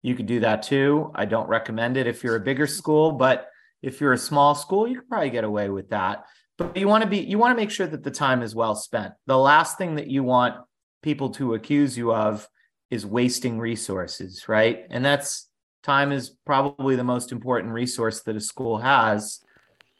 you 0.02 0.16
could 0.16 0.26
do 0.26 0.40
that 0.42 0.63
too. 0.63 1.12
I 1.16 1.26
don't 1.26 1.48
recommend 1.48 1.98
it 1.98 2.08
if 2.08 2.24
you're 2.24 2.36
a 2.36 2.42
bigger 2.42 2.68
school, 2.68 3.12
but 3.12 3.50
if 3.82 4.02
you're 4.02 4.13
a 4.13 4.18
small 4.18 4.56
school, 4.56 4.88
you 4.88 5.00
could 5.00 5.10
probably 5.10 5.30
get 5.30 5.44
away 5.44 5.70
with 5.70 5.90
that. 5.90 6.26
But 6.58 6.76
you 6.76 6.88
want 6.88 7.04
to 7.04 7.10
be 7.10 7.20
you 7.20 7.38
want 7.38 7.52
to 7.52 7.56
make 7.56 7.72
sure 7.72 7.88
that 7.88 8.04
the 8.04 8.12
time 8.12 8.42
is 8.42 8.56
well 8.56 8.76
spent. 8.76 9.13
The 9.28 9.38
last 9.38 9.78
thing 9.78 9.96
that 9.96 10.08
you 10.08 10.24
want 10.24 10.56
people 11.04 11.30
to 11.32 11.54
accuse 11.54 11.98
you 11.98 12.13
of 12.13 12.48
is 12.90 13.06
wasting 13.06 13.60
resources, 13.60 14.48
right? 14.48 14.86
And 14.90 15.06
that's 15.06 15.50
time 15.84 16.12
is 16.12 16.32
probably 16.46 16.96
the 16.96 17.04
most 17.04 17.32
important 17.32 17.74
resource 17.74 18.24
that 18.24 18.36
a 18.36 18.42
school 18.42 18.78
has. 18.80 19.40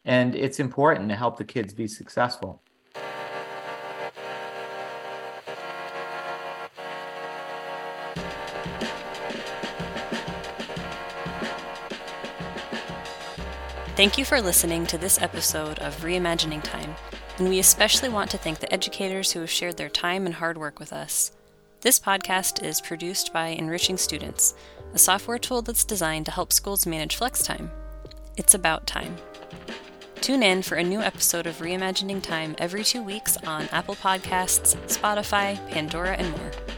And 0.04 0.34
it's 0.34 0.58
important 0.58 1.08
to 1.10 1.16
help 1.16 1.36
the 1.36 1.44
kids 1.44 1.74
be 1.74 1.86
successful. 1.86 2.62
Thank 13.98 14.16
you 14.16 14.24
for 14.24 14.40
listening 14.40 14.86
to 14.86 14.96
this 14.96 15.20
episode 15.20 15.80
of 15.80 16.02
Reimagining 16.02 16.62
Time, 16.62 16.94
and 17.36 17.48
we 17.48 17.58
especially 17.58 18.08
want 18.08 18.30
to 18.30 18.38
thank 18.38 18.60
the 18.60 18.72
educators 18.72 19.32
who 19.32 19.40
have 19.40 19.50
shared 19.50 19.76
their 19.76 19.88
time 19.88 20.24
and 20.24 20.36
hard 20.36 20.56
work 20.56 20.78
with 20.78 20.92
us. 20.92 21.32
This 21.80 21.98
podcast 21.98 22.62
is 22.62 22.80
produced 22.80 23.32
by 23.32 23.48
Enriching 23.48 23.96
Students, 23.96 24.54
a 24.94 24.98
software 24.98 25.40
tool 25.40 25.62
that's 25.62 25.82
designed 25.82 26.26
to 26.26 26.30
help 26.30 26.52
schools 26.52 26.86
manage 26.86 27.16
flex 27.16 27.42
time. 27.42 27.72
It's 28.36 28.54
about 28.54 28.86
time. 28.86 29.16
Tune 30.20 30.44
in 30.44 30.62
for 30.62 30.76
a 30.76 30.84
new 30.84 31.00
episode 31.00 31.48
of 31.48 31.58
Reimagining 31.58 32.22
Time 32.22 32.54
every 32.58 32.84
two 32.84 33.02
weeks 33.02 33.36
on 33.38 33.68
Apple 33.72 33.96
Podcasts, 33.96 34.76
Spotify, 34.86 35.56
Pandora, 35.70 36.12
and 36.12 36.30
more. 36.38 36.77